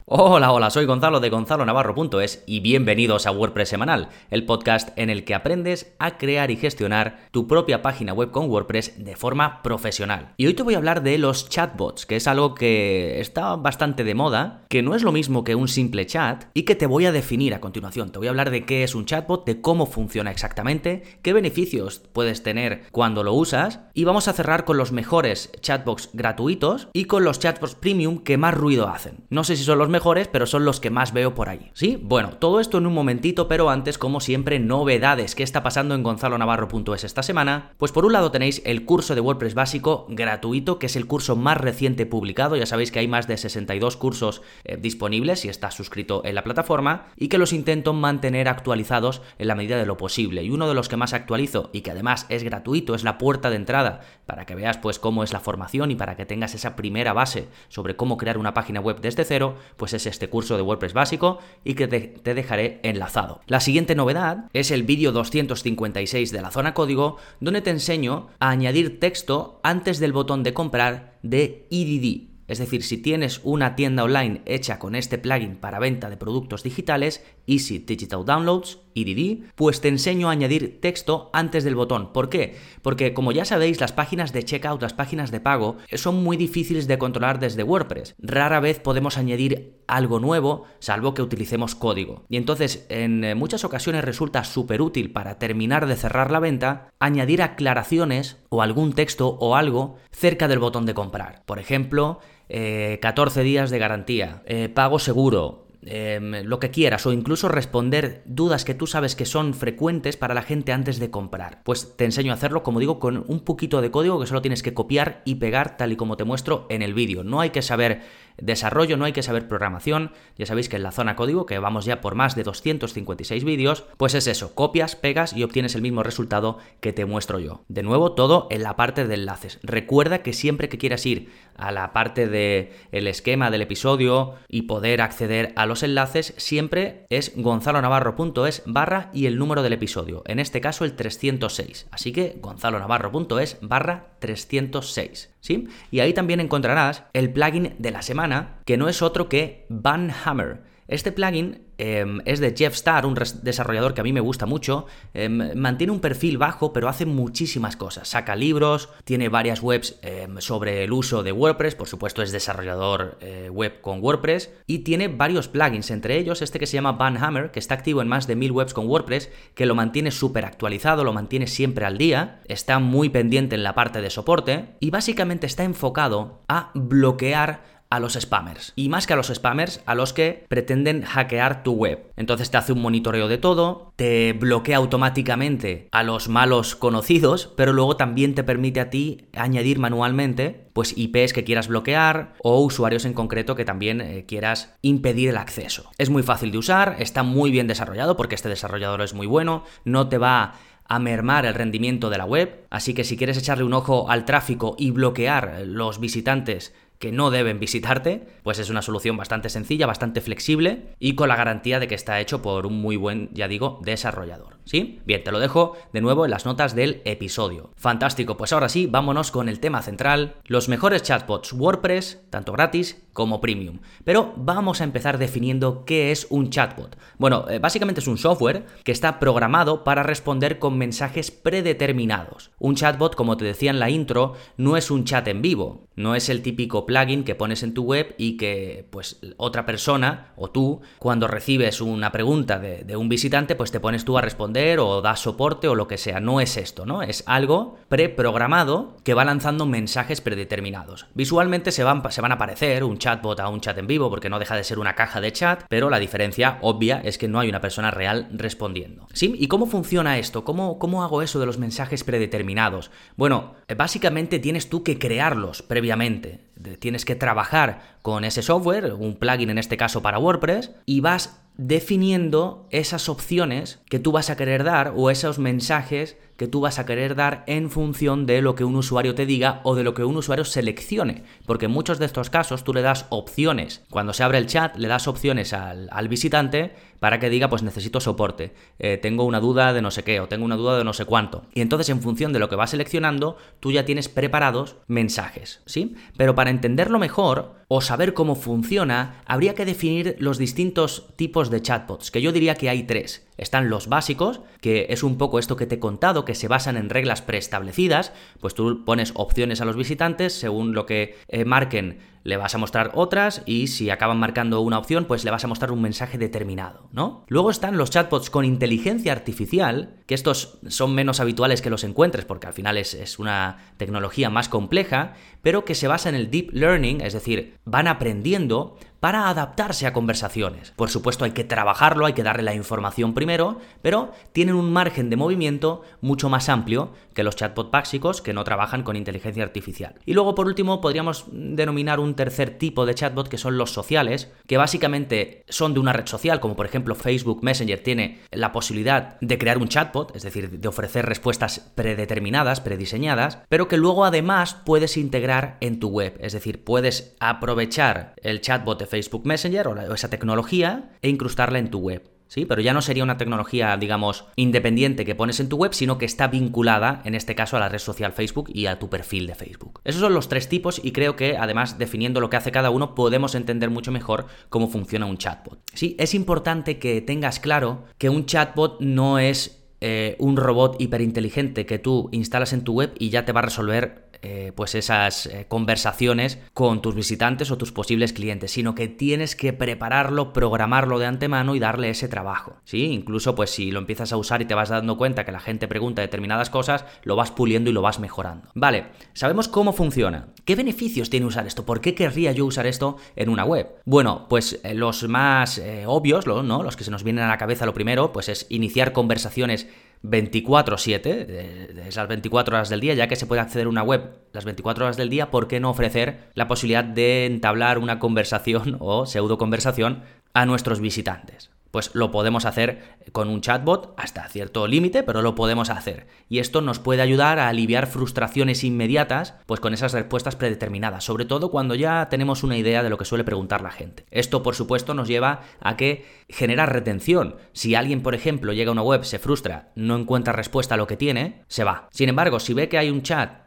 Hola, 0.09 0.53
hola, 0.53 0.69
soy 0.69 0.85
Gonzalo 0.85 1.19
de 1.19 1.29
Gonzalo 1.29 1.65
Navarro.es 1.65 2.41
y 2.47 2.61
bienvenidos 2.61 3.27
a 3.27 3.31
WordPress 3.31 3.67
Semanal, 3.67 4.07
el 4.31 4.45
podcast 4.45 4.97
en 4.97 5.09
el 5.09 5.25
que 5.25 5.35
aprendes 5.35 5.93
a 5.99 6.17
crear 6.17 6.49
y 6.49 6.55
gestionar 6.55 7.27
tu 7.31 7.45
propia 7.45 7.81
página 7.81 8.13
web 8.13 8.31
con 8.31 8.49
WordPress 8.49 9.03
de 9.03 9.17
forma 9.17 9.61
profesional. 9.63 10.33
Y 10.37 10.47
hoy 10.47 10.53
te 10.53 10.63
voy 10.63 10.75
a 10.75 10.77
hablar 10.77 11.03
de 11.03 11.17
los 11.17 11.49
chatbots, 11.49 12.05
que 12.05 12.15
es 12.15 12.27
algo 12.27 12.55
que 12.55 13.19
está 13.19 13.57
bastante 13.57 14.05
de 14.05 14.15
moda, 14.15 14.63
que 14.69 14.81
no 14.81 14.95
es 14.95 15.03
lo 15.03 15.11
mismo 15.11 15.43
que 15.43 15.55
un 15.55 15.67
simple 15.67 16.05
chat 16.05 16.45
y 16.53 16.63
que 16.63 16.75
te 16.75 16.87
voy 16.87 17.05
a 17.05 17.11
definir 17.11 17.53
a 17.53 17.59
continuación. 17.59 18.13
Te 18.13 18.19
voy 18.19 18.27
a 18.27 18.29
hablar 18.29 18.49
de 18.49 18.63
qué 18.63 18.83
es 18.83 18.95
un 18.95 19.03
chatbot, 19.03 19.45
de 19.45 19.59
cómo 19.59 19.87
funciona 19.87 20.31
exactamente, 20.31 21.03
qué 21.21 21.33
beneficios 21.33 22.01
puedes 22.13 22.43
tener 22.43 22.83
cuando 22.91 23.23
lo 23.23 23.33
usas 23.33 23.81
y 23.93 24.05
vamos 24.05 24.29
a 24.29 24.33
cerrar 24.33 24.63
con 24.63 24.77
los 24.77 24.93
mejores 24.93 25.51
chatbots 25.59 26.11
gratuitos 26.13 26.87
y 26.93 27.05
con 27.05 27.25
los 27.25 27.39
chatbots 27.39 27.75
premium 27.75 28.19
que 28.19 28.37
más 28.37 28.53
ruido 28.53 28.87
hacen. 28.87 29.25
No 29.29 29.43
sé 29.43 29.57
si 29.57 29.65
son 29.65 29.79
los 29.79 29.89
mejores, 29.89 29.96
pero 30.31 30.45
son 30.45 30.65
los 30.65 30.79
que 30.79 30.89
más 30.89 31.13
veo 31.13 31.33
por 31.33 31.49
ahí. 31.49 31.71
¿Sí? 31.73 31.99
Bueno, 32.01 32.37
todo 32.39 32.59
esto 32.59 32.77
en 32.77 32.87
un 32.87 32.93
momentito, 32.93 33.47
pero 33.47 33.69
antes, 33.69 33.97
como 33.97 34.19
siempre, 34.19 34.59
novedades. 34.59 35.35
¿Qué 35.35 35.43
está 35.43 35.63
pasando 35.63 35.95
en 35.95 36.03
gonzalonavarro.es 36.03 37.03
esta 37.03 37.23
semana? 37.23 37.71
Pues 37.77 37.91
por 37.91 38.05
un 38.05 38.13
lado 38.13 38.31
tenéis 38.31 38.61
el 38.65 38.85
curso 38.85 39.15
de 39.15 39.21
WordPress 39.21 39.53
básico 39.53 40.05
gratuito, 40.09 40.79
que 40.79 40.85
es 40.87 40.95
el 40.95 41.07
curso 41.07 41.35
más 41.35 41.57
reciente 41.57 42.05
publicado. 42.05 42.55
Ya 42.55 42.65
sabéis 42.65 42.91
que 42.91 42.99
hay 42.99 43.07
más 43.07 43.27
de 43.27 43.37
62 43.37 43.97
cursos 43.97 44.41
eh, 44.63 44.77
disponibles 44.77 45.41
si 45.41 45.49
estás 45.49 45.73
suscrito 45.73 46.21
en 46.25 46.35
la 46.35 46.43
plataforma 46.43 47.07
y 47.17 47.27
que 47.27 47.37
los 47.37 47.53
intento 47.53 47.93
mantener 47.93 48.47
actualizados 48.47 49.21
en 49.37 49.47
la 49.47 49.55
medida 49.55 49.77
de 49.77 49.85
lo 49.85 49.97
posible. 49.97 50.43
Y 50.43 50.51
uno 50.51 50.67
de 50.67 50.73
los 50.73 50.89
que 50.89 50.97
más 50.97 51.13
actualizo 51.13 51.69
y 51.73 51.81
que 51.81 51.91
además 51.91 52.25
es 52.29 52.43
gratuito, 52.43 52.95
es 52.95 53.03
la 53.03 53.17
puerta 53.17 53.49
de 53.49 53.55
entrada 53.57 54.01
para 54.25 54.45
que 54.45 54.55
veas 54.55 54.77
pues 54.77 54.99
cómo 54.99 55.23
es 55.23 55.33
la 55.33 55.39
formación 55.39 55.91
y 55.91 55.95
para 55.95 56.15
que 56.15 56.25
tengas 56.25 56.53
esa 56.55 56.75
primera 56.75 57.13
base 57.13 57.47
sobre 57.69 57.95
cómo 57.95 58.17
crear 58.17 58.37
una 58.37 58.53
página 58.53 58.79
web 58.79 58.99
desde 59.01 59.25
cero, 59.25 59.55
pues 59.77 59.86
pues 59.87 60.05
es 60.05 60.05
este 60.05 60.27
curso 60.27 60.57
de 60.57 60.63
WordPress 60.63 60.91
básico 60.91 61.39
y 61.63 61.75
que 61.75 61.87
te, 61.87 62.33
dejaré 62.33 62.81
enlazado. 62.83 63.39
La 63.47 63.61
siguiente 63.61 63.95
novedad 63.95 64.49
es 64.51 64.69
el 64.69 64.83
vídeo 64.83 65.13
256 65.13 66.33
de 66.33 66.41
la 66.41 66.51
zona 66.51 66.73
código, 66.73 67.15
donde 67.39 67.61
te 67.61 67.69
enseño 67.69 68.27
a 68.39 68.49
añadir 68.49 68.99
texto 68.99 69.61
antes 69.63 69.99
del 69.99 70.11
botón 70.11 70.43
de 70.43 70.53
comprar 70.53 71.19
de 71.23 71.67
EDD. 71.71 72.27
Es 72.47 72.59
decir, 72.59 72.83
si 72.83 72.97
tienes 72.97 73.41
una 73.43 73.75
tienda 73.75 74.03
online 74.03 74.41
hecha 74.45 74.79
con 74.79 74.95
este 74.95 75.17
plugin 75.17 75.57
para 75.57 75.79
venta 75.79 76.09
de 76.09 76.17
productos 76.17 76.63
digitales, 76.63 77.23
Easy 77.45 77.79
Digital 77.79 78.25
Downloads, 78.25 78.79
EDD, 78.95 79.51
pues 79.55 79.81
te 79.81 79.89
enseño 79.89 80.29
a 80.29 80.31
añadir 80.31 80.79
texto 80.79 81.29
antes 81.33 81.65
del 81.65 81.75
botón. 81.75 82.13
¿Por 82.13 82.29
qué? 82.29 82.55
Porque 82.81 83.13
como 83.13 83.33
ya 83.33 83.43
sabéis, 83.43 83.81
las 83.81 83.91
páginas 83.91 84.31
de 84.31 84.43
checkout, 84.43 84.81
las 84.81 84.93
páginas 84.93 85.29
de 85.29 85.41
pago, 85.41 85.77
son 85.93 86.23
muy 86.23 86.37
difíciles 86.37 86.87
de 86.87 86.97
controlar 86.97 87.39
desde 87.39 87.63
WordPress. 87.63 88.15
Rara 88.17 88.61
vez 88.61 88.79
podemos 88.79 89.17
añadir 89.17 89.76
algo 89.87 90.19
nuevo, 90.19 90.65
salvo 90.79 91.13
que 91.13 91.21
utilicemos 91.21 91.75
código. 91.75 92.23
Y 92.29 92.37
entonces, 92.37 92.85
en 92.89 93.23
eh, 93.23 93.35
muchas 93.35 93.63
ocasiones 93.63 94.03
resulta 94.03 94.43
súper 94.43 94.81
útil 94.81 95.11
para 95.11 95.39
terminar 95.39 95.87
de 95.87 95.95
cerrar 95.95 96.31
la 96.31 96.39
venta, 96.39 96.89
añadir 96.99 97.41
aclaraciones 97.41 98.37
o 98.49 98.61
algún 98.61 98.93
texto 98.93 99.37
o 99.39 99.55
algo 99.55 99.97
cerca 100.11 100.47
del 100.47 100.59
botón 100.59 100.85
de 100.85 100.93
comprar. 100.93 101.43
Por 101.45 101.59
ejemplo, 101.59 102.19
14 102.49 103.41
eh, 103.41 103.43
días 103.43 103.69
de 103.69 103.79
garantía, 103.79 104.43
eh, 104.45 104.69
pago 104.69 104.99
seguro, 104.99 105.67
Em, 105.89 106.43
lo 106.43 106.59
que 106.59 106.69
quieras 106.69 107.05
o 107.05 107.13
incluso 107.13 107.47
responder 107.47 108.21
dudas 108.25 108.65
que 108.65 108.73
tú 108.73 108.87
sabes 108.87 109.15
que 109.15 109.25
son 109.25 109.53
frecuentes 109.53 110.17
para 110.17 110.33
la 110.33 110.41
gente 110.41 110.73
antes 110.73 110.99
de 110.99 111.09
comprar. 111.09 111.61
Pues 111.63 111.95
te 111.95 112.03
enseño 112.03 112.31
a 112.31 112.35
hacerlo, 112.35 112.61
como 112.61 112.81
digo, 112.81 112.99
con 112.99 113.23
un 113.27 113.39
poquito 113.39 113.79
de 113.81 113.89
código 113.89 114.19
que 114.19 114.27
solo 114.27 114.41
tienes 114.41 114.63
que 114.63 114.73
copiar 114.73 115.21
y 115.23 115.35
pegar 115.35 115.77
tal 115.77 115.93
y 115.93 115.95
como 115.95 116.17
te 116.17 116.25
muestro 116.25 116.65
en 116.69 116.81
el 116.81 116.93
vídeo. 116.93 117.23
No 117.23 117.39
hay 117.39 117.51
que 117.51 117.61
saber 117.61 118.01
desarrollo, 118.37 118.97
no 118.97 119.05
hay 119.05 119.13
que 119.13 119.23
saber 119.23 119.47
programación. 119.47 120.11
Ya 120.37 120.45
sabéis 120.45 120.69
que 120.69 120.75
en 120.75 120.83
la 120.83 120.91
zona 120.91 121.15
código, 121.15 121.45
que 121.45 121.59
vamos 121.59 121.85
ya 121.85 122.01
por 122.01 122.15
más 122.15 122.35
de 122.35 122.43
256 122.43 123.43
vídeos, 123.43 123.85
pues 123.97 124.13
es 124.13 124.27
eso, 124.27 124.55
copias, 124.55 124.95
pegas 124.95 125.33
y 125.33 125.43
obtienes 125.43 125.75
el 125.75 125.81
mismo 125.81 126.03
resultado 126.03 126.57
que 126.79 126.93
te 126.93 127.05
muestro 127.05 127.39
yo. 127.39 127.63
De 127.67 127.83
nuevo, 127.83 128.13
todo 128.13 128.47
en 128.49 128.63
la 128.63 128.75
parte 128.75 129.07
de 129.07 129.15
enlaces. 129.15 129.59
Recuerda 129.63 130.23
que 130.23 130.33
siempre 130.33 130.69
que 130.69 130.77
quieras 130.77 131.05
ir 131.05 131.29
a 131.57 131.71
la 131.71 131.93
parte 131.93 132.27
del 132.27 132.69
el 132.91 133.07
esquema 133.07 133.51
del 133.51 133.61
episodio 133.61 134.35
y 134.47 134.63
poder 134.63 135.01
acceder 135.01 135.53
a 135.55 135.65
los 135.65 135.83
enlaces, 135.83 136.33
siempre 136.37 137.05
es 137.09 137.33
gonzalonavarro.es 137.35 138.63
barra 138.65 139.09
y 139.13 139.25
el 139.25 139.37
número 139.37 139.63
del 139.63 139.73
episodio. 139.73 140.23
En 140.25 140.39
este 140.39 140.61
caso 140.61 140.85
el 140.85 140.95
306. 140.95 141.87
Así 141.91 142.11
que 142.11 142.37
gonzalonavarro.es 142.39 143.57
barra 143.61 144.17
306. 144.19 145.33
¿Sí? 145.39 145.67
Y 145.91 145.99
ahí 145.99 146.13
también 146.13 146.39
encontrarás 146.39 147.03
el 147.13 147.31
plugin 147.31 147.75
de 147.77 147.91
la 147.91 148.01
semana, 148.01 148.59
que 148.65 148.77
no 148.77 148.89
es 148.89 149.01
otro 149.01 149.29
que 149.29 149.65
Banhammer. 149.69 150.63
Este 150.87 151.11
plugin 151.11 151.66
Em, 151.77 152.21
es 152.25 152.39
de 152.39 152.53
Jeff 152.57 152.73
Starr, 152.73 153.05
un 153.05 153.15
desarrollador 153.41 153.93
que 153.93 154.01
a 154.01 154.03
mí 154.03 154.13
me 154.13 154.19
gusta 154.19 154.45
mucho. 154.45 154.87
Em, 155.13 155.55
mantiene 155.55 155.93
un 155.93 155.99
perfil 155.99 156.37
bajo, 156.37 156.73
pero 156.73 156.89
hace 156.89 157.05
muchísimas 157.05 157.75
cosas. 157.75 158.07
Saca 158.07 158.35
libros, 158.35 158.89
tiene 159.03 159.29
varias 159.29 159.61
webs 159.61 159.99
em, 160.01 160.39
sobre 160.39 160.83
el 160.83 160.91
uso 160.91 161.23
de 161.23 161.31
WordPress, 161.31 161.75
por 161.75 161.87
supuesto 161.87 162.21
es 162.21 162.31
desarrollador 162.31 163.17
eh, 163.21 163.49
web 163.51 163.81
con 163.81 164.01
WordPress, 164.01 164.51
y 164.65 164.79
tiene 164.79 165.07
varios 165.07 165.47
plugins, 165.47 165.91
entre 165.91 166.17
ellos 166.17 166.41
este 166.41 166.59
que 166.59 166.67
se 166.67 166.73
llama 166.73 166.93
Banhammer, 166.93 167.51
que 167.51 167.59
está 167.59 167.75
activo 167.75 168.01
en 168.01 168.07
más 168.07 168.27
de 168.27 168.35
mil 168.35 168.51
webs 168.51 168.73
con 168.73 168.87
WordPress, 168.87 169.29
que 169.53 169.65
lo 169.65 169.75
mantiene 169.75 170.11
súper 170.11 170.45
actualizado, 170.45 171.03
lo 171.03 171.13
mantiene 171.13 171.47
siempre 171.47 171.85
al 171.85 171.97
día, 171.97 172.41
está 172.45 172.79
muy 172.79 173.09
pendiente 173.09 173.55
en 173.55 173.63
la 173.63 173.75
parte 173.75 174.01
de 174.01 174.09
soporte, 174.09 174.75
y 174.79 174.89
básicamente 174.89 175.45
está 175.45 175.63
enfocado 175.63 176.41
a 176.47 176.71
bloquear 176.73 177.76
a 177.89 177.99
los 177.99 178.13
spammers. 178.13 178.73
Y 178.75 178.89
más 178.89 179.07
que 179.07 179.13
a 179.13 179.15
los 179.15 179.27
spammers, 179.27 179.81
a 179.85 179.95
los 179.95 180.13
que 180.13 180.45
pretenden 180.47 181.03
hackear 181.03 181.63
tu 181.63 181.73
web. 181.73 182.11
Entonces 182.15 182.51
te 182.51 182.57
hace 182.57 182.73
un 182.73 182.81
monitoreo 182.81 183.27
de 183.27 183.37
todo, 183.37 183.93
te 183.95 184.33
bloquea 184.33 184.77
automáticamente 184.77 185.87
a 185.91 186.03
los 186.03 186.29
malos 186.29 186.75
conocidos, 186.75 187.53
pero 187.55 187.73
luego 187.73 187.97
también 187.97 188.35
te 188.35 188.43
permite 188.43 188.79
a 188.79 188.89
ti 188.89 189.27
añadir 189.33 189.79
manualmente 189.79 190.67
pues 190.73 190.93
IPs 190.95 191.33
que 191.33 191.43
quieras 191.43 191.67
bloquear 191.67 192.35
o 192.43 192.61
usuarios 192.61 193.05
en 193.05 193.13
concreto 193.13 193.55
que 193.55 193.65
también 193.65 193.99
eh, 193.99 194.25
quieras 194.27 194.75
impedir 194.81 195.29
el 195.29 195.37
acceso. 195.37 195.89
Es 195.97 196.09
muy 196.09 196.21
fácil 196.21 196.51
de 196.51 196.59
usar, 196.59 196.97
está 196.99 197.23
muy 197.23 197.49
bien 197.49 197.67
desarrollado 197.67 198.15
porque 198.15 198.35
este 198.35 198.49
desarrollador 198.49 199.01
es 199.01 199.13
muy 199.13 199.25
bueno, 199.25 199.63
no 199.85 200.07
te 200.07 200.19
va 200.19 200.53
a 200.87 200.99
mermar 200.99 201.45
el 201.45 201.53
rendimiento 201.53 202.09
de 202.09 202.17
la 202.17 202.25
web, 202.25 202.65
así 202.69 202.93
que 202.93 203.03
si 203.03 203.17
quieres 203.17 203.37
echarle 203.37 203.63
un 203.63 203.73
ojo 203.73 204.09
al 204.09 204.25
tráfico 204.25 204.75
y 204.77 204.91
bloquear 204.91 205.61
los 205.65 205.99
visitantes 205.99 206.73
que 206.99 207.11
no 207.11 207.31
deben 207.31 207.59
visitarte, 207.59 208.27
pues 208.43 208.59
es 208.59 208.69
una 208.69 208.81
solución 208.81 209.17
bastante 209.17 209.49
sencilla, 209.49 209.87
bastante 209.87 210.21
flexible 210.21 210.95
y 210.99 211.15
con 211.15 211.29
la 211.29 211.35
garantía 211.35 211.79
de 211.79 211.87
que 211.87 211.95
está 211.95 212.19
hecho 212.19 212.41
por 212.41 212.65
un 212.65 212.81
muy 212.81 212.95
buen, 212.95 213.29
ya 213.33 213.47
digo, 213.47 213.79
desarrollador. 213.83 214.57
¿Sí? 214.65 214.99
Bien, 215.05 215.23
te 215.23 215.31
lo 215.31 215.39
dejo 215.39 215.77
de 215.93 216.01
nuevo 216.01 216.25
en 216.25 216.31
las 216.31 216.45
notas 216.45 216.75
del 216.75 217.01
episodio. 217.05 217.71
Fantástico, 217.77 218.35
pues 218.35 218.51
ahora 218.51 218.67
sí, 218.67 218.85
vámonos 218.85 219.31
con 219.31 219.47
el 219.47 219.61
tema 219.61 219.81
central, 219.81 220.35
los 220.45 220.67
mejores 220.67 221.03
chatbots 221.03 221.53
WordPress, 221.53 222.25
tanto 222.29 222.51
gratis 222.51 223.06
como 223.17 223.41
premium. 223.41 223.79
Pero 224.03 224.31
vamos 224.35 224.79
a 224.79 224.83
empezar 224.83 225.17
definiendo 225.17 225.85
qué 225.85 226.11
es 226.11 226.27
un 226.29 226.51
chatbot. 226.51 226.99
Bueno, 227.17 227.45
eh, 227.49 227.57
básicamente 227.57 227.99
es 227.99 228.07
un 228.07 228.19
software 228.19 228.67
que 228.83 228.91
está 228.91 229.17
programado 229.17 229.83
para 229.83 230.03
responder 230.03 230.59
con 230.59 230.77
mensajes 230.77 231.31
predeterminados. 231.31 232.51
Un 232.59 232.75
chatbot, 232.75 233.15
como 233.15 233.35
te 233.35 233.43
decía 233.43 233.71
en 233.71 233.79
la 233.79 233.89
intro, 233.89 234.35
no 234.57 234.77
es 234.77 234.91
un 234.91 235.03
chat 235.03 235.27
en 235.29 235.41
vivo, 235.41 235.87
no 235.95 236.13
es 236.13 236.29
el 236.29 236.43
típico 236.43 236.85
plugin 236.85 237.23
que 237.23 237.33
pones 237.33 237.63
en 237.63 237.73
tu 237.73 237.85
web 237.85 238.13
y 238.19 238.37
que 238.37 238.87
pues 238.91 239.19
otra 239.37 239.65
persona 239.65 240.33
o 240.35 240.51
tú 240.51 240.81
cuando 240.99 241.27
recibes 241.27 241.81
una 241.81 242.11
pregunta 242.11 242.59
de, 242.59 242.95
un 242.95 243.09
visitante 243.09 243.55
pues 243.55 243.71
te 243.71 243.79
pones 243.79 244.05
tú 244.05 244.15
a 244.19 244.21
responder 244.21 244.79
o 244.79 245.01
das 245.01 245.21
soporte 245.21 245.67
o 245.67 245.73
lo 245.73 245.87
que 245.87 245.97
sea. 245.97 246.19
No 246.19 246.39
es 246.39 246.55
esto, 246.55 246.85
¿no? 246.85 247.01
Es 247.01 247.23
algo 247.25 247.77
preprogramado 247.89 248.97
que 249.03 249.15
va 249.15 249.25
lanzando 249.25 249.65
mensajes 249.65 250.21
predeterminados. 250.21 251.07
Visualmente 251.15 251.71
se 251.71 251.83
van, 251.83 252.03
se 252.11 252.21
van 252.21 252.31
a 252.31 252.35
aparecer 252.35 252.83
un 252.83 252.99
chatbot 253.07 253.39
a 253.39 253.47
un 253.47 253.61
chat 253.61 253.77
en 253.77 253.87
vivo 253.87 254.09
porque 254.09 254.29
no 254.29 254.37
deja 254.39 254.55
de 254.55 254.65
ser 254.65 254.79
una 254.79 254.95
caja 254.95 255.21
de 255.21 255.31
chat, 255.31 255.63
pero 255.69 255.89
la 255.89 255.99
diferencia 255.99 256.57
obvia 256.61 257.01
es 257.05 257.17
que 257.17 257.29
no 257.29 257.39
hay 257.39 257.47
una 257.47 257.61
persona 257.61 257.89
real 257.89 258.27
respondiendo. 258.33 259.07
¿Sí? 259.13 259.33
¿Y 259.37 259.47
cómo 259.47 259.65
funciona 259.65 260.17
esto? 260.17 260.43
¿Cómo, 260.43 260.77
cómo 260.77 261.03
hago 261.03 261.21
eso 261.21 261.39
de 261.39 261.45
los 261.45 261.57
mensajes 261.57 262.03
predeterminados? 262.03 262.91
Bueno, 263.15 263.55
básicamente 263.77 264.39
tienes 264.39 264.69
tú 264.69 264.83
que 264.83 264.99
crearlos 264.99 265.61
previamente 265.61 266.47
tienes 266.79 267.05
que 267.05 267.15
trabajar 267.15 267.97
con 268.01 268.23
ese 268.23 268.41
software, 268.41 268.93
un 268.93 269.15
plugin 269.15 269.49
en 269.49 269.57
este 269.57 269.77
caso 269.77 270.01
para 270.01 270.19
WordPress, 270.19 270.71
y 270.85 271.01
vas 271.01 271.39
definiendo 271.57 272.67
esas 272.69 273.09
opciones 273.09 273.79
que 273.89 273.99
tú 273.99 274.11
vas 274.11 274.29
a 274.29 274.37
querer 274.37 274.63
dar 274.63 274.93
o 274.95 275.09
esos 275.09 275.39
mensajes 275.39 276.17
que 276.37 276.47
tú 276.47 276.61
vas 276.61 276.79
a 276.79 276.85
querer 276.85 277.15
dar 277.15 277.43
en 277.47 277.69
función 277.69 278.25
de 278.25 278.41
lo 278.41 278.55
que 278.55 278.63
un 278.63 278.75
usuario 278.75 279.15
te 279.15 279.25
diga 279.25 279.59
o 279.63 279.75
de 279.75 279.83
lo 279.83 279.93
que 279.93 280.03
un 280.03 280.15
usuario 280.15 280.45
seleccione. 280.45 281.23
Porque 281.45 281.65
en 281.65 281.71
muchos 281.71 281.99
de 281.99 282.05
estos 282.05 282.29
casos 282.29 282.63
tú 282.63 282.73
le 282.73 282.83
das 282.83 283.07
opciones. 283.09 283.83
Cuando 283.89 284.13
se 284.13 284.23
abre 284.23 284.37
el 284.37 284.45
chat, 284.45 284.77
le 284.77 284.87
das 284.87 285.07
opciones 285.07 285.53
al, 285.53 286.07
visitante 286.07 286.75
para 286.99 287.19
que 287.19 287.29
diga, 287.29 287.49
pues 287.49 287.63
necesito 287.63 287.99
soporte, 287.99 288.53
eh, 288.79 288.97
tengo 288.97 289.23
una 289.25 289.39
duda 289.39 289.73
de 289.73 289.81
no 289.81 289.91
sé 289.91 290.03
qué 290.03 290.19
o 290.19 290.27
tengo 290.27 290.45
una 290.45 290.55
duda 290.55 290.77
de 290.77 290.83
no 290.83 290.93
sé 290.93 291.05
cuánto. 291.05 291.43
Y 291.53 291.61
entonces 291.61 291.89
en 291.89 292.01
función 292.01 292.33
de 292.33 292.39
lo 292.39 292.49
que 292.49 292.55
vas 292.55 292.71
seleccionando, 292.71 293.37
tú 293.59 293.71
ya 293.71 293.85
tienes 293.85 294.09
preparados 294.09 294.77
mensajes, 294.87 295.61
¿sí? 295.65 295.95
Pero 296.17 296.33
para 296.33 296.49
entenderlo 296.49 296.97
mejor 296.97 297.55
o 297.67 297.81
saber 297.81 298.13
cómo 298.13 298.35
funciona, 298.35 299.21
habría 299.25 299.53
que 299.53 299.65
definir 299.65 300.15
los 300.19 300.37
distintos 300.37 301.07
tipos 301.17 301.49
de 301.49 301.61
chatbots, 301.61 302.09
que 302.09 302.21
yo 302.21 302.31
diría 302.31 302.55
que 302.55 302.69
hay 302.69 302.83
tres. 302.83 303.26
Están 303.37 303.69
los 303.69 303.87
básicos, 303.87 304.41
que 304.61 304.87
es 304.89 305.03
un 305.03 305.17
poco 305.17 305.39
esto 305.39 305.55
que 305.55 305.65
te 305.65 305.75
he 305.75 305.79
contado, 305.79 306.25
que 306.25 306.35
se 306.35 306.47
basan 306.47 306.77
en 306.77 306.89
reglas 306.89 307.21
preestablecidas, 307.21 308.11
pues 308.39 308.53
tú 308.53 308.83
pones 308.85 309.11
opciones 309.15 309.61
a 309.61 309.65
los 309.65 309.75
visitantes 309.75 310.33
según 310.33 310.73
lo 310.73 310.85
que 310.85 311.15
eh, 311.27 311.45
marquen 311.45 311.99
le 312.27 312.35
vas 312.35 312.53
a 312.53 312.57
mostrar 312.57 312.91
otras 312.93 313.41
y 313.45 313.67
si 313.67 313.89
acaban 313.89 314.19
marcando 314.19 314.59
una 314.59 314.77
opción, 314.77 315.05
pues 315.05 315.23
le 315.23 315.31
vas 315.31 315.45
a 315.45 315.47
mostrar 315.47 315.71
un 315.71 315.81
mensaje 315.81 316.17
determinado, 316.17 316.89
¿no? 316.91 317.23
Luego 317.29 317.49
están 317.49 317.77
los 317.77 317.89
chatbots 317.89 318.29
con 318.29 318.43
inteligencia 318.43 319.13
artificial, 319.13 319.95
que 320.07 320.13
estos 320.13 320.59
son 320.67 320.93
menos 320.93 321.21
habituales 321.21 321.61
que 321.61 321.69
los 321.69 321.85
encuentres 321.85 322.25
porque 322.25 322.47
al 322.47 322.53
final 322.53 322.77
es, 322.77 322.93
es 322.95 323.17
una 323.17 323.59
tecnología 323.77 324.29
más 324.29 324.49
compleja, 324.49 325.13
pero 325.41 325.63
que 325.63 325.73
se 325.73 325.87
basa 325.87 326.09
en 326.09 326.15
el 326.15 326.29
deep 326.29 326.49
learning, 326.51 326.99
es 326.99 327.13
decir, 327.13 327.55
van 327.63 327.87
aprendiendo 327.87 328.77
para 328.99 329.29
adaptarse 329.29 329.85
a 329.85 329.93
conversaciones. 329.93 330.71
Por 330.75 330.89
supuesto 330.89 331.25
hay 331.25 331.31
que 331.31 331.43
trabajarlo, 331.43 332.05
hay 332.05 332.13
que 332.13 332.23
darle 332.23 332.43
la 332.43 332.55
información 332.55 333.13
primero, 333.13 333.59
pero 333.81 334.11
tienen 334.33 334.55
un 334.55 334.73
margen 334.73 335.09
de 335.09 335.15
movimiento 335.15 335.83
mucho 336.01 336.29
más 336.29 336.49
amplio 336.49 336.91
que 337.13 337.23
los 337.23 337.35
chatbots 337.35 337.71
básicos 337.71 338.21
que 338.21 338.33
no 338.33 338.43
trabajan 338.43 338.83
con 338.83 338.95
inteligencia 338.95 339.43
artificial. 339.43 339.95
Y 340.05 340.13
luego 340.13 340.35
por 340.35 340.47
último 340.47 340.81
podríamos 340.81 341.25
denominar 341.31 341.99
un 341.99 342.15
tercer 342.17 342.57
tipo 342.57 342.85
de 342.85 342.93
chatbot 342.93 343.29
que 343.29 343.37
son 343.37 343.57
los 343.57 343.71
sociales, 343.71 344.29
que 344.45 344.57
básicamente 344.57 345.45
son 345.47 345.73
de 345.73 345.79
una 345.79 345.93
red 345.93 346.07
social, 346.07 346.41
como 346.41 346.57
por 346.57 346.65
ejemplo 346.65 346.95
Facebook 346.95 347.43
Messenger 347.43 347.79
tiene 347.81 348.19
la 348.31 348.51
posibilidad 348.51 349.17
de 349.21 349.37
crear 349.37 349.57
un 349.57 349.69
chatbot, 349.69 350.13
es 350.15 350.23
decir, 350.23 350.59
de 350.59 350.67
ofrecer 350.67 351.05
respuestas 351.05 351.71
predeterminadas, 351.75 352.59
prediseñadas, 352.59 353.39
pero 353.47 353.69
que 353.69 353.77
luego 353.77 354.03
además 354.03 354.57
puedes 354.65 354.97
integrar 354.97 355.57
en 355.61 355.79
tu 355.79 355.87
web, 355.87 356.17
es 356.19 356.33
decir, 356.33 356.65
puedes 356.65 357.15
aprovechar 357.21 358.13
el 358.21 358.41
chatbot 358.41 358.79
de 358.79 358.87
Facebook 358.87 359.25
Messenger 359.25 359.69
o 359.69 359.93
esa 359.93 360.09
tecnología 360.09 360.89
e 361.01 361.07
incrustarla 361.07 361.59
en 361.59 361.69
tu 361.69 361.79
web. 361.79 362.16
¿Sí? 362.27 362.45
Pero 362.45 362.61
ya 362.61 362.73
no 362.73 362.81
sería 362.81 363.03
una 363.03 363.17
tecnología, 363.17 363.75
digamos, 363.77 364.25
independiente 364.35 365.05
que 365.05 365.15
pones 365.15 365.39
en 365.39 365.49
tu 365.49 365.57
web, 365.57 365.73
sino 365.73 365.97
que 365.97 366.05
está 366.05 366.27
vinculada, 366.27 367.01
en 367.05 367.15
este 367.15 367.35
caso, 367.35 367.57
a 367.57 367.59
la 367.59 367.69
red 367.69 367.79
social 367.79 368.13
Facebook 368.13 368.49
y 368.53 368.65
a 368.65 368.79
tu 368.79 368.89
perfil 368.89 369.27
de 369.27 369.35
Facebook. 369.35 369.81
Esos 369.83 370.01
son 370.01 370.13
los 370.13 370.29
tres 370.29 370.49
tipos 370.49 370.81
y 370.83 370.91
creo 370.91 371.15
que, 371.15 371.37
además, 371.37 371.77
definiendo 371.77 372.21
lo 372.21 372.29
que 372.29 372.37
hace 372.37 372.51
cada 372.51 372.69
uno, 372.69 372.95
podemos 372.95 373.35
entender 373.35 373.69
mucho 373.69 373.91
mejor 373.91 374.27
cómo 374.49 374.67
funciona 374.67 375.05
un 375.05 375.17
chatbot. 375.17 375.59
Sí, 375.73 375.95
es 375.99 376.13
importante 376.13 376.79
que 376.79 377.01
tengas 377.01 377.39
claro 377.39 377.85
que 377.97 378.09
un 378.09 378.25
chatbot 378.25 378.81
no 378.81 379.19
es 379.19 379.57
eh, 379.79 380.15
un 380.17 380.37
robot 380.37 380.81
hiperinteligente 380.81 381.67
que 381.67 381.77
tú 381.77 382.09
instalas 382.11 382.51
en 382.51 382.63
tu 382.63 382.73
web 382.73 382.95
y 382.97 383.09
ya 383.09 383.25
te 383.25 383.31
va 383.31 383.41
a 383.41 383.43
resolver 383.43 384.06
eh, 384.21 384.51
pues 384.55 384.75
esas 384.75 385.25
eh, 385.27 385.45
conversaciones 385.47 386.39
con 386.53 386.81
tus 386.81 386.95
visitantes 386.95 387.51
o 387.51 387.57
tus 387.57 387.71
posibles 387.71 388.13
clientes, 388.13 388.51
sino 388.51 388.75
que 388.75 388.87
tienes 388.87 389.35
que 389.35 389.53
prepararlo, 389.53 390.33
programarlo 390.33 390.99
de 390.99 391.05
antemano 391.05 391.55
y 391.55 391.59
darle 391.59 391.89
ese 391.89 392.07
trabajo. 392.07 392.57
¿sí? 392.63 392.85
Incluso 392.85 393.35
pues 393.35 393.49
si 393.49 393.71
lo 393.71 393.79
empiezas 393.79 394.13
a 394.13 394.17
usar 394.17 394.41
y 394.41 394.45
te 394.45 394.55
vas 394.55 394.69
dando 394.69 394.97
cuenta 394.97 395.25
que 395.25 395.31
la 395.31 395.39
gente 395.39 395.67
pregunta 395.67 396.01
determinadas 396.01 396.49
cosas, 396.49 396.85
lo 397.03 397.15
vas 397.15 397.31
puliendo 397.31 397.69
y 397.69 397.73
lo 397.73 397.81
vas 397.81 397.99
mejorando. 397.99 398.49
Vale, 398.55 398.87
sabemos 399.13 399.47
cómo 399.47 399.73
funciona. 399.73 400.27
¿Qué 400.45 400.55
beneficios 400.55 401.09
tiene 401.09 401.25
usar 401.25 401.47
esto? 401.47 401.65
¿Por 401.65 401.81
qué 401.81 401.95
querría 401.95 402.31
yo 402.31 402.45
usar 402.45 402.67
esto 402.67 402.97
en 403.15 403.29
una 403.29 403.45
web? 403.45 403.67
Bueno, 403.85 404.27
pues 404.29 404.59
eh, 404.63 404.73
los 404.73 405.07
más 405.07 405.61
obvios, 405.85 406.25
¿no? 406.27 406.63
los 406.63 406.75
que 406.75 406.83
se 406.83 406.91
nos 406.91 407.03
vienen 407.03 407.23
a 407.23 407.27
la 407.27 407.37
cabeza 407.37 407.65
lo 407.65 407.73
primero, 407.73 408.11
pues 408.11 408.29
es 408.29 408.45
iniciar 408.49 408.93
conversaciones 408.93 409.67
24/7, 410.03 411.25
de 411.25 411.87
esas 411.87 412.07
24 412.07 412.55
horas 412.55 412.69
del 412.69 412.79
día, 412.79 412.93
ya 412.93 413.07
que 413.07 413.15
se 413.15 413.25
puede 413.25 413.41
acceder 413.41 413.67
a 413.67 413.69
una 413.69 413.83
web 413.83 414.13
las 414.33 414.45
24 414.45 414.85
horas 414.85 414.97
del 414.97 415.09
día, 415.09 415.31
¿por 415.31 415.47
qué 415.47 415.59
no 415.59 415.69
ofrecer 415.69 416.29
la 416.33 416.47
posibilidad 416.47 416.83
de 416.83 417.25
entablar 417.25 417.77
una 417.79 417.99
conversación 417.99 418.77
o 418.79 419.05
pseudo 419.05 419.37
conversación 419.37 420.03
a 420.33 420.45
nuestros 420.45 420.79
visitantes? 420.79 421.49
Pues 421.71 421.91
lo 421.93 422.11
podemos 422.11 422.45
hacer 422.45 422.97
con 423.11 423.29
un 423.29 423.41
chatbot 423.41 423.93
hasta 423.97 424.27
cierto 424.29 424.67
límite, 424.67 425.03
pero 425.03 425.21
lo 425.21 425.35
podemos 425.35 425.69
hacer. 425.69 426.07
Y 426.29 426.39
esto 426.39 426.61
nos 426.61 426.79
puede 426.79 427.01
ayudar 427.01 427.39
a 427.39 427.49
aliviar 427.49 427.87
frustraciones 427.87 428.63
inmediatas, 428.63 429.35
pues 429.45 429.59
con 429.59 429.73
esas 429.73 429.93
respuestas 429.93 430.35
predeterminadas, 430.35 431.03
sobre 431.03 431.25
todo 431.25 431.51
cuando 431.51 431.75
ya 431.75 432.09
tenemos 432.09 432.43
una 432.43 432.57
idea 432.57 432.83
de 432.83 432.89
lo 432.89 432.97
que 432.97 433.05
suele 433.05 433.23
preguntar 433.23 433.61
la 433.61 433.71
gente. 433.71 434.05
Esto, 434.11 434.43
por 434.43 434.55
supuesto, 434.55 434.93
nos 434.93 435.07
lleva 435.07 435.41
a 435.59 435.77
que 435.77 436.05
generar 436.29 436.73
retención. 436.73 437.35
Si 437.53 437.75
alguien, 437.75 438.01
por 438.01 438.15
ejemplo, 438.15 438.53
llega 438.53 438.69
a 438.69 438.73
una 438.73 438.81
web, 438.81 439.03
se 439.03 439.19
frustra, 439.19 439.71
no 439.75 439.95
encuentra 439.95 440.33
respuesta 440.33 440.75
a 440.75 440.77
lo 440.77 440.87
que 440.87 440.97
tiene, 440.97 441.43
se 441.47 441.63
va. 441.63 441.87
Sin 441.91 442.09
embargo, 442.09 442.39
si 442.39 442.53
ve 442.53 442.69
que 442.69 442.77
hay 442.77 442.89
un 442.89 443.01
chat 443.01 443.46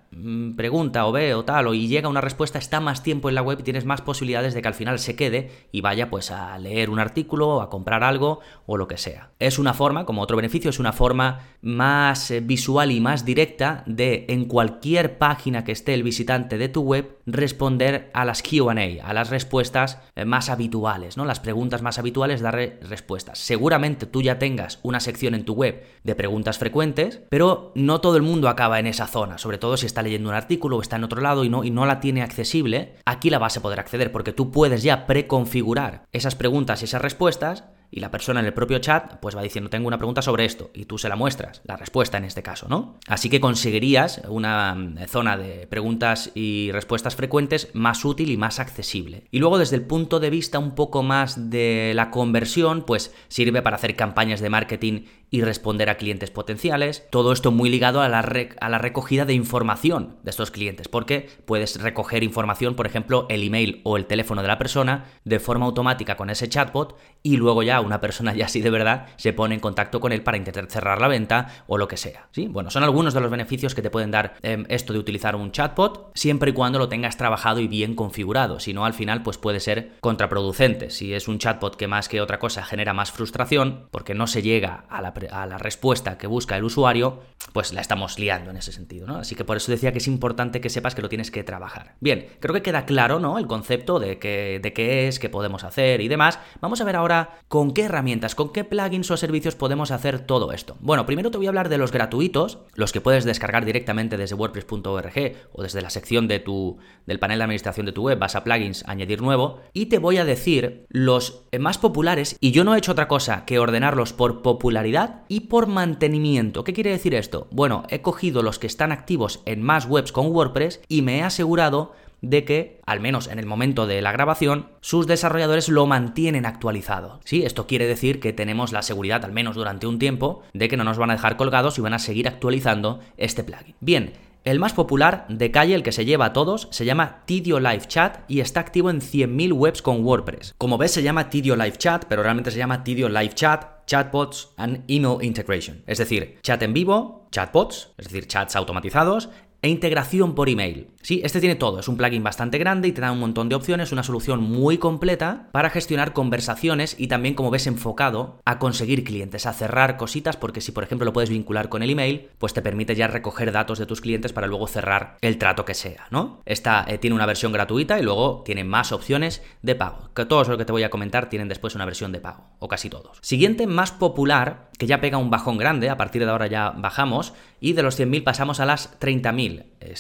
pregunta 0.57 1.07
o 1.07 1.13
ve 1.13 1.35
o 1.35 1.45
tal 1.45 1.69
o 1.69 1.75
y 1.75 1.87
llega 1.87 2.09
una 2.09 2.21
respuesta, 2.21 2.59
está 2.59 2.81
más 2.81 3.03
tiempo 3.03 3.29
en 3.29 3.35
la 3.37 3.43
web 3.43 3.61
y 3.61 3.63
tienes 3.63 3.85
más 3.85 4.01
posibilidades 4.01 4.55
de 4.55 4.63
que 4.63 4.69
al 4.69 4.75
final 4.75 4.99
se 4.99 5.15
quede 5.15 5.51
y 5.71 5.81
vaya 5.81 6.11
pues 6.11 6.31
a 6.31 6.59
leer 6.59 6.91
un 6.91 6.99
artículo 6.99 7.61
a 7.63 7.71
comprar 7.71 8.03
algo 8.03 8.41
o 8.67 8.77
lo 8.77 8.89
que 8.89 8.97
sea. 8.97 9.31
Es 9.39 9.59
una 9.59 9.73
forma, 9.73 10.07
como 10.07 10.23
otro 10.23 10.37
beneficio, 10.37 10.71
es 10.71 10.81
una 10.81 10.93
forma 10.93 11.41
más 11.63 12.31
eh, 12.31 12.41
visual 12.41 12.91
y 12.91 13.01
más 13.01 13.25
directa 13.25 13.85
de 13.87 14.27
en 14.29 14.47
cualquier 14.47 15.19
página 15.19 15.65
que 15.65 15.73
esté 15.73 15.95
el 15.95 16.03
visitante 16.03 16.59
de 16.59 16.69
tu 16.69 16.83
web 16.83 17.19
responder 17.27 18.11
a 18.13 18.25
las 18.25 18.43
Q&A, 18.43 19.07
a 19.07 19.13
las 19.15 19.31
respuestas 19.31 19.99
eh, 20.17 20.25
más 20.25 20.49
habituales, 20.49 21.17
¿no? 21.17 21.25
Las 21.25 21.41
preguntas 21.41 21.83
más 21.83 21.99
habituales, 21.99 22.41
dar 22.41 22.57
respuestas. 22.83 23.39
Seguramente 23.39 24.07
tú 24.07 24.23
ya 24.23 24.39
tengas 24.39 24.81
una 24.83 25.01
sección 25.01 25.35
en 25.35 25.45
tu 25.45 25.55
web 25.55 25.85
de 26.03 26.15
preguntas 26.15 26.59
frecuentes, 26.59 27.21
pero 27.29 27.73
no 27.77 28.01
todo 28.01 28.17
el 28.17 28.23
mundo 28.23 28.49
acaba 28.49 28.81
en 28.81 28.87
esa 28.87 29.07
zona, 29.07 29.39
sobre 29.39 29.59
todo 29.59 29.77
si 29.77 29.87
está 29.87 30.00
leyendo 30.03 30.29
un 30.29 30.35
artículo 30.35 30.77
o 30.77 30.83
está 30.83 30.97
en 30.97 31.05
otro 31.05 31.21
lado 31.21 31.45
y 31.45 31.49
no, 31.49 31.65
y 31.65 31.71
no 31.71 31.87
la 31.87 32.01
tiene 32.01 32.23
accesible, 32.23 32.97
aquí 33.05 33.31
la 33.31 33.39
vas 33.39 33.57
a 33.57 33.63
poder 33.63 33.81
acceder 33.81 34.13
porque 34.13 34.33
tú 34.33 34.51
puedes 34.51 34.83
ya 34.83 35.07
preconfigurar 35.07 36.05
esas 36.13 36.35
preguntas 36.35 36.83
y 36.83 36.85
esas 36.85 37.03
respuestas 37.03 37.65
y 37.91 38.01
la 38.01 38.11
persona 38.11 38.41
en 38.41 38.47
el 38.47 38.55
propio 38.55 38.79
chat 38.79 39.19
pues 39.21 39.37
va 39.37 39.43
diciendo 39.43 39.71
tengo 39.71 39.89
una 39.89 39.99
pregunta 39.99 40.23
sobre 40.23 40.45
esto 40.45 40.71
y 40.75 40.85
tú 40.85 40.99
se 40.99 41.09
la 41.09 41.17
muestras, 41.17 41.63
la 41.65 41.77
respuesta 41.77 42.19
en 42.19 42.25
este 42.25 42.43
caso, 42.43 42.69
¿no? 42.69 42.99
Así 43.09 43.29
que 43.29 43.41
conseguirías 43.41 44.23
una 44.29 44.75
mm, 44.75 45.07
zona 45.09 45.37
de 45.37 45.67
preguntas 45.67 46.31
y 46.35 46.71
respuestas 46.73 47.17
frecuentes 47.17 47.71
más 47.75 48.05
útil 48.05 48.31
y 48.31 48.37
más 48.37 48.61
accesible. 48.61 49.25
Y 49.31 49.39
luego 49.39 49.59
desde 49.59 49.77
el 49.77 49.83
punto 49.83 50.21
de 50.21 50.31
vista 50.31 50.59
un 50.59 50.75
poco 50.75 51.03
más 51.03 51.51
de 51.51 51.93
la 51.95 52.11
conversión, 52.11 52.83
pues 52.83 53.15
sirve 53.29 53.63
para 53.63 53.77
hacer 53.77 53.97
campañas 53.97 54.41
de 54.41 54.51
marketing 54.51 55.03
y 55.31 55.43
responder 55.43 55.89
a 55.89 55.97
clientes 55.97 56.31
potenciales. 56.31 57.07
Todo 57.11 57.33
esto 57.33 57.53
muy 57.53 57.71
ligado 57.71 58.03
a 58.03 58.09
la, 58.09 58.19
a 58.19 58.69
la 58.69 58.79
recogida 58.79 59.25
de 59.25 59.35
información 59.35 60.17
de 60.23 60.31
estos 60.31 60.51
clientes, 60.51 60.89
porque 60.89 61.29
puedes 61.45 61.81
recoger 61.81 62.25
información, 62.25 62.75
por 62.75 62.87
ejemplo, 62.87 63.27
el 63.29 63.45
email 63.45 63.81
o 63.85 63.97
el 63.97 64.07
teléfono 64.07 64.43
de 64.43 64.49
la 64.49 64.59
persona 64.59 65.07
de 65.25 65.39
forma 65.39 65.67
automática 65.67 66.17
con 66.17 66.31
ese 66.31 66.49
chatbot 66.49 66.99
y 67.23 67.37
luego 67.37 67.63
ya 67.63 67.80
una 67.81 68.01
persona 68.01 68.35
ya 68.35 68.47
así 68.47 68.61
de 68.61 68.71
verdad 68.71 69.07
se 69.17 69.33
pone 69.33 69.55
en 69.55 69.61
contacto 69.61 70.01
con 70.01 70.13
él 70.13 70.23
para 70.23 70.37
intentar 70.37 70.67
cerrar 70.67 71.01
la 71.01 71.09
venta 71.09 71.65
o 71.67 71.79
lo 71.79 71.89
que 71.89 71.97
sea. 71.97 72.29
¿sí? 72.33 72.49
Bueno, 72.49 72.71
son 72.71 72.83
algunos 72.83 73.15
de 73.15 73.21
los 73.21 73.31
beneficios 73.31 73.75
que 73.75 73.83
te 73.83 73.91
pueden 73.91 74.11
dar 74.11 74.35
em, 74.43 74.65
esto 74.69 74.93
de 74.93 74.99
utilizar 74.99 75.37
un 75.37 75.53
chatbot, 75.53 76.11
siempre 76.15 76.51
y 76.51 76.55
cuando 76.55 76.79
lo 76.79 76.89
tengas 76.89 77.17
trabajado 77.17 77.61
y 77.61 77.69
bien 77.69 77.95
configurado. 77.95 78.61
Si 78.61 78.73
no, 78.73 78.85
al 78.85 78.95
final, 78.95 79.23
pues 79.23 79.39
puede 79.39 79.61
ser 79.61 79.93
contraproducente. 80.01 80.91
Si 80.91 81.15
es 81.15 81.29
un 81.29 81.39
chatbot 81.39 81.77
que 81.77 81.87
más 81.87 82.09
que 82.09 82.21
otra 82.21 82.39
cosa 82.39 82.63
genera 82.63 82.93
más 82.93 83.13
frustración, 83.13 83.89
porque 83.91 84.15
no 84.15 84.27
se 84.27 84.43
llega 84.43 84.85
a 84.89 85.03
la, 85.03 85.15
a 85.31 85.47
la 85.47 85.59
respuesta 85.59 86.19
que 86.19 86.27
busca 86.27 86.57
el 86.57 86.65
usuario, 86.65 87.21
pues 87.53 87.73
la 87.73 87.81
estamos 87.81 88.19
liando 88.19 88.51
en 88.51 88.57
ese 88.57 88.73
sentido, 88.73 89.07
¿no? 89.07 89.17
Así 89.17 89.35
que 89.35 89.45
por 89.45 89.57
eso 89.57 89.73
decía 89.73 89.93
que 89.93 89.99
es 89.99 90.07
importante 90.07 90.61
que 90.61 90.69
sepas 90.69 90.95
que 90.95 91.03
lo 91.03 91.09
tienes 91.09 91.31
que 91.31 91.43
trabajar. 91.43 91.95
Bien, 92.01 92.29
creo 92.41 92.55
que 92.55 92.63
queda 92.63 92.85
claro, 92.85 93.19
¿no? 93.19 93.39
El 93.39 93.47
concepto 93.47 93.99
de, 93.99 94.19
que, 94.19 94.61
de 94.63 94.73
qué 94.73 95.09
es, 95.09 95.19
qué 95.19 95.29
podemos 95.29 95.65
hacer 95.65 96.01
y 96.01 96.09
demás. 96.09 96.39
Vamos 96.61 96.81
a 96.81 96.85
ver 96.85 96.97
ahora 96.97 97.41
con 97.71 97.75
qué 97.75 97.83
herramientas, 97.83 98.35
con 98.35 98.53
qué 98.53 98.65
plugins 98.65 99.13
o 99.13 99.17
servicios 99.17 99.55
podemos 99.55 99.93
hacer 99.93 100.19
todo 100.19 100.51
esto. 100.51 100.77
Bueno, 100.81 101.07
primero 101.07 101.31
te 101.31 101.37
voy 101.37 101.47
a 101.47 101.51
hablar 101.51 101.69
de 101.69 101.79
los 101.79 101.93
gratuitos, 101.93 102.59
los 102.75 102.91
que 102.91 103.01
puedes 103.01 103.25
descargar 103.25 103.65
directamente 103.65 104.17
desde 104.17 104.35
wordpress.org 104.35 105.37
o 105.53 105.63
desde 105.63 105.81
la 105.81 105.91
sección 105.91 106.27
de 106.27 106.41
tu, 106.41 106.79
del 107.07 107.21
panel 107.21 107.39
de 107.39 107.45
administración 107.45 107.87
de 107.87 107.93
tu 107.93 108.03
web, 108.03 108.19
vas 108.19 108.35
a 108.35 108.43
plugins, 108.43 108.83
añadir 108.89 109.23
nuevo, 109.23 109.61
y 109.73 109.87
te 109.87 109.99
voy 109.99 110.17
a 110.17 110.25
decir 110.25 110.85
los 110.89 111.45
más 111.61 111.79
populares, 111.79 112.37
y 112.41 112.51
yo 112.51 112.65
no 112.65 112.75
he 112.75 112.79
hecho 112.79 112.91
otra 112.91 113.07
cosa 113.07 113.45
que 113.45 113.61
ordenarlos 113.61 114.13
por 114.15 114.43
popularidad 114.43 115.23
y 115.29 115.43
por 115.43 115.69
mantenimiento. 115.69 116.65
¿Qué 116.65 116.73
quiere 116.73 116.91
decir 116.91 117.15
esto? 117.15 117.47
Bueno, 117.53 117.85
he 117.89 118.03
cogido 118.03 118.43
los 118.43 118.59
que 118.59 118.67
están 118.67 118.91
activos 118.91 119.43
en 119.45 119.63
más 119.63 119.87
webs 119.87 120.11
con 120.11 120.27
WordPress 120.27 120.81
y 120.89 121.03
me 121.03 121.19
he 121.19 121.23
asegurado 121.23 121.93
de 122.23 122.45
que, 122.45 122.81
al 122.87 123.01
menos 123.01 123.29
en 123.29 123.39
el 123.39 123.47
momento 123.47 123.87
de 123.87 124.03
la 124.03 124.13
grabación, 124.13 124.69
sus 124.81 125.07
desarrolladores 125.07 125.69
lo 125.69 125.87
mantienen 125.87 126.47
actualizado. 126.47 127.21
¿Sí? 127.25 127.45
Esto 127.45 127.67
quiere 127.67 127.87
decir 127.87 128.21
que 128.21 128.33
tenemos 128.33 128.73
la 128.73 128.83
seguridad, 128.83 129.25
al 129.25 129.33
menos 129.33 129.57
durante 129.57 129.87
un 129.87 129.99
tiempo, 129.99 130.43
de 130.53 130.69
que 130.69 130.77
no 130.77 130.85
nos 130.85 130.99
van 130.99 131.11
a 131.11 131.15
dejar 131.15 131.37
colgados 131.37 131.79
y 131.79 131.83
van 131.83 131.95
a 131.95 131.99
seguir 131.99 132.29
actualizando 132.29 133.01
este 133.17 133.45
plugin. 133.45 133.75
Bien, 133.81 134.13
el 134.43 134.59
más 134.59 134.73
popular, 134.73 135.27
de 135.29 135.51
calle, 135.51 135.75
el 135.75 135.83
que 135.83 135.93
se 135.93 136.07
lleva 136.07 136.25
a 136.25 136.33
todos, 136.33 136.69
se 136.71 136.87
llama 136.87 137.25
Tidio 137.27 137.61
Live 137.61 137.83
Chat 137.87 138.21
y 138.27 138.41
está 138.41 138.61
activo 138.61 138.89
en 138.89 139.03
100.000 139.03 139.53
webs 139.53 139.83
con 139.83 140.03
WordPress. 140.03 140.55
Como 140.57 140.79
ves, 140.79 140.93
se 140.93 141.03
llama 141.03 141.29
Tidio 141.29 141.57
Live 141.57 141.77
Chat, 141.77 142.07
pero 142.07 142.23
realmente 142.23 142.51
se 142.51 142.57
llama 142.57 142.83
Tidio 142.83 143.11
Live 143.11 143.35
Chat, 143.35 143.85
Chatbots 143.87 144.49
and 144.57 144.85
Email 144.89 145.23
Integration. 145.23 145.83
Es 145.87 145.99
decir, 145.99 146.39
chat 146.43 146.63
en 146.63 146.73
vivo, 146.73 147.29
chatbots, 147.33 147.93
es 147.99 148.07
decir, 148.07 148.27
chats 148.29 148.57
automatizados, 148.57 149.29
e 149.63 149.69
integración 149.69 150.35
por 150.35 150.49
email. 150.49 150.89
Sí, 151.03 151.23
este 151.25 151.41
tiene 151.41 151.55
todo, 151.55 151.81
es 151.81 151.89
un 151.89 151.97
plugin 151.97 152.23
bastante 152.23 152.59
grande 152.59 152.89
y 152.89 152.93
te 152.93 153.01
da 153.01 153.11
un 153.11 153.21
montón 153.21 153.49
de 153.49 153.55
opciones, 153.55 153.91
una 153.91 154.03
solución 154.03 154.43
muy 154.43 154.77
completa 154.77 155.49
para 155.51 155.71
gestionar 155.71 156.13
conversaciones 156.13 156.95
y 156.99 157.07
también 157.07 157.35
como 157.35 157.51
ves 157.51 157.67
enfocado 157.67 158.39
a 158.45 158.59
conseguir 158.59 159.03
clientes, 159.03 159.47
a 159.47 159.55
cerrar 159.55 159.97
cositas, 159.97 160.37
porque 160.37 160.61
si 160.61 160.73
por 160.73 160.85
ejemplo 160.85 161.07
lo 161.07 161.15
puedes 161.15 161.31
vincular 161.31 161.71
con 161.71 161.83
el 161.83 161.91
email, 161.91 162.29
pues 162.39 162.53
te 162.53 162.61
permite 162.61 162.95
ya 162.95 163.07
recoger 163.07 163.51
datos 163.51 163.79
de 163.79 163.87
tus 163.87 164.03
clientes 164.03 164.33
para 164.35 164.47
luego 164.47 164.67
cerrar 164.67 165.17
el 165.23 165.39
trato 165.39 165.65
que 165.65 165.75
sea, 165.75 166.07
¿no? 166.11 166.43
Esta 166.45 166.85
eh, 166.87 166.99
tiene 166.99 167.17
una 167.17 167.27
versión 167.27 167.53
gratuita 167.53 167.99
y 167.99 168.03
luego 168.03 168.43
tiene 168.45 168.65
más 168.65 168.93
opciones 168.93 169.43
de 169.63 169.75
pago, 169.75 170.11
que 170.15 170.27
todos 170.27 170.49
los 170.49 170.59
que 170.59 170.67
te 170.67 170.73
voy 170.73 170.83
a 170.83 170.91
comentar 170.91 171.31
tienen 171.31 171.49
después 171.49 171.75
una 171.75 171.87
versión 171.87 172.13
de 172.13 172.21
pago, 172.21 172.45
o 172.59 172.69
casi 172.69 172.91
todos. 172.91 173.19
Siguiente 173.23 173.67
más 173.67 173.91
popular, 173.91 174.69
que 174.79 174.87
ya 174.87 175.01
pega 175.01 175.19
un 175.19 175.31
bajón 175.31 175.57
grande, 175.57 175.89
a 175.89 175.97
partir 175.97 176.25
de 176.25 176.31
ahora 176.31 176.47
ya 176.47 176.71
bajamos, 176.71 177.33
y 177.61 177.73
de 177.75 177.83
los 177.83 177.99
100.000 177.99 178.23
pasamos 178.25 178.61
a 178.61 178.67
las 178.67 178.99
30.000. 179.01 179.50